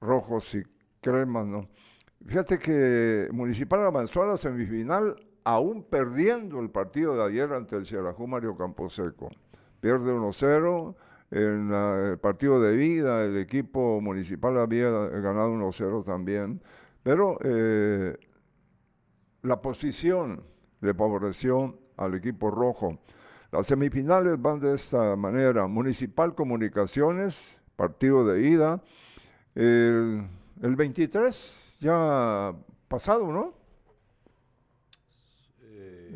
[0.00, 0.62] rojos y
[1.00, 1.68] cremas, ¿no?
[2.24, 7.86] Fíjate que Municipal avanzó a la semifinal aún perdiendo el partido de ayer ante el
[7.86, 9.30] Xelajú Mario Camposeco.
[9.80, 10.94] Pierde 1-0.
[11.30, 16.60] En la- el partido de vida, el equipo municipal había ganado 1-0 también.
[17.02, 18.16] Pero eh,
[19.42, 20.42] la posición
[20.80, 22.98] le favoreció al equipo rojo.
[23.52, 25.66] Las semifinales van de esta manera.
[25.66, 27.38] Municipal Comunicaciones,
[27.76, 28.82] partido de ida.
[29.54, 30.26] El,
[30.62, 32.54] el 23, ya
[32.88, 33.54] pasado, ¿no?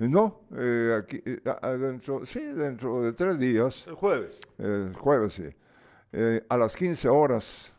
[0.00, 1.40] Eh, No, eh, aquí, eh,
[1.78, 4.40] dentro, sí, dentro de tres días, el jueves.
[4.58, 5.44] el jueves, sí,
[6.12, 7.72] eh, a las 15 horas.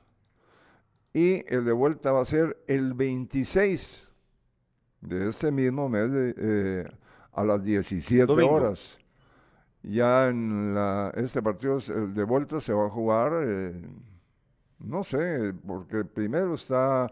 [1.14, 4.08] Y el de vuelta va a ser el 26
[5.02, 6.90] de este mismo mes de,
[7.34, 8.52] a las 17 Domingo.
[8.54, 8.98] horas.
[9.84, 13.32] Ya en la, este partido, el de vuelta se va a jugar,
[14.80, 17.12] no sé, porque primero está,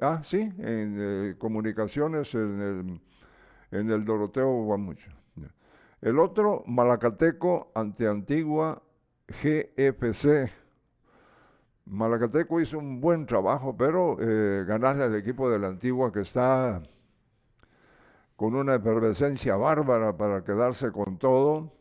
[0.00, 3.00] ah, sí, en comunicaciones, en el,
[3.70, 5.10] en el Doroteo va mucho.
[6.00, 8.82] El otro, Malacateco ante Antigua
[9.28, 10.50] GFC.
[11.86, 16.82] Malacateco hizo un buen trabajo, pero eh, ganarle al equipo de la Antigua que está
[18.36, 21.72] con una efervescencia bárbara para quedarse con todo.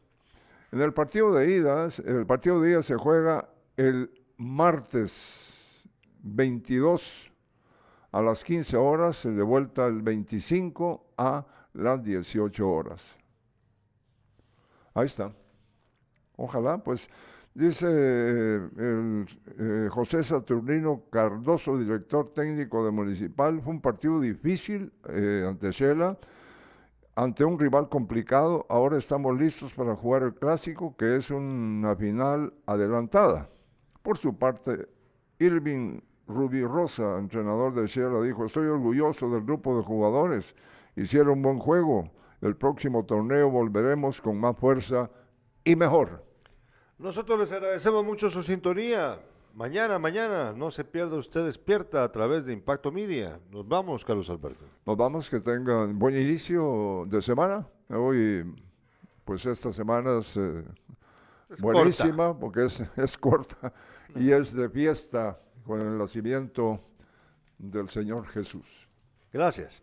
[0.72, 5.88] En el partido de ida, el partido de ida se juega el martes
[6.24, 7.32] 22
[8.12, 11.46] a las 15 horas, de vuelta el 25 a
[11.76, 13.04] las 18 horas.
[14.94, 15.32] Ahí está.
[16.38, 17.08] Ojalá, pues,
[17.54, 19.26] dice eh, el,
[19.60, 26.18] eh, José Saturnino Cardoso, director técnico de Municipal, fue un partido difícil eh, ante Shela,
[27.16, 28.66] ante un rival complicado.
[28.70, 33.50] Ahora estamos listos para jugar el clásico, que es una final adelantada.
[34.02, 34.88] Por su parte,
[35.40, 40.56] Irving Rubirosa, entrenador de Shela, dijo, estoy orgulloso del grupo de jugadores,
[40.96, 42.12] hicieron un buen juego.
[42.42, 45.10] El próximo torneo volveremos con más fuerza
[45.64, 46.24] y mejor.
[46.98, 49.20] Nosotros les agradecemos mucho su sintonía.
[49.54, 53.40] Mañana, mañana, no se pierda usted despierta a través de Impacto Media.
[53.52, 54.66] Nos vamos, Carlos Alberto.
[54.86, 57.66] Nos vamos, que tengan buen inicio de semana.
[57.90, 58.46] Hoy,
[59.24, 60.64] pues esta semana es, eh,
[61.50, 63.74] Es buenísima porque es, es corta
[64.16, 66.80] y es de fiesta con el nacimiento
[67.58, 68.88] del Señor Jesús.
[69.32, 69.82] Gracias.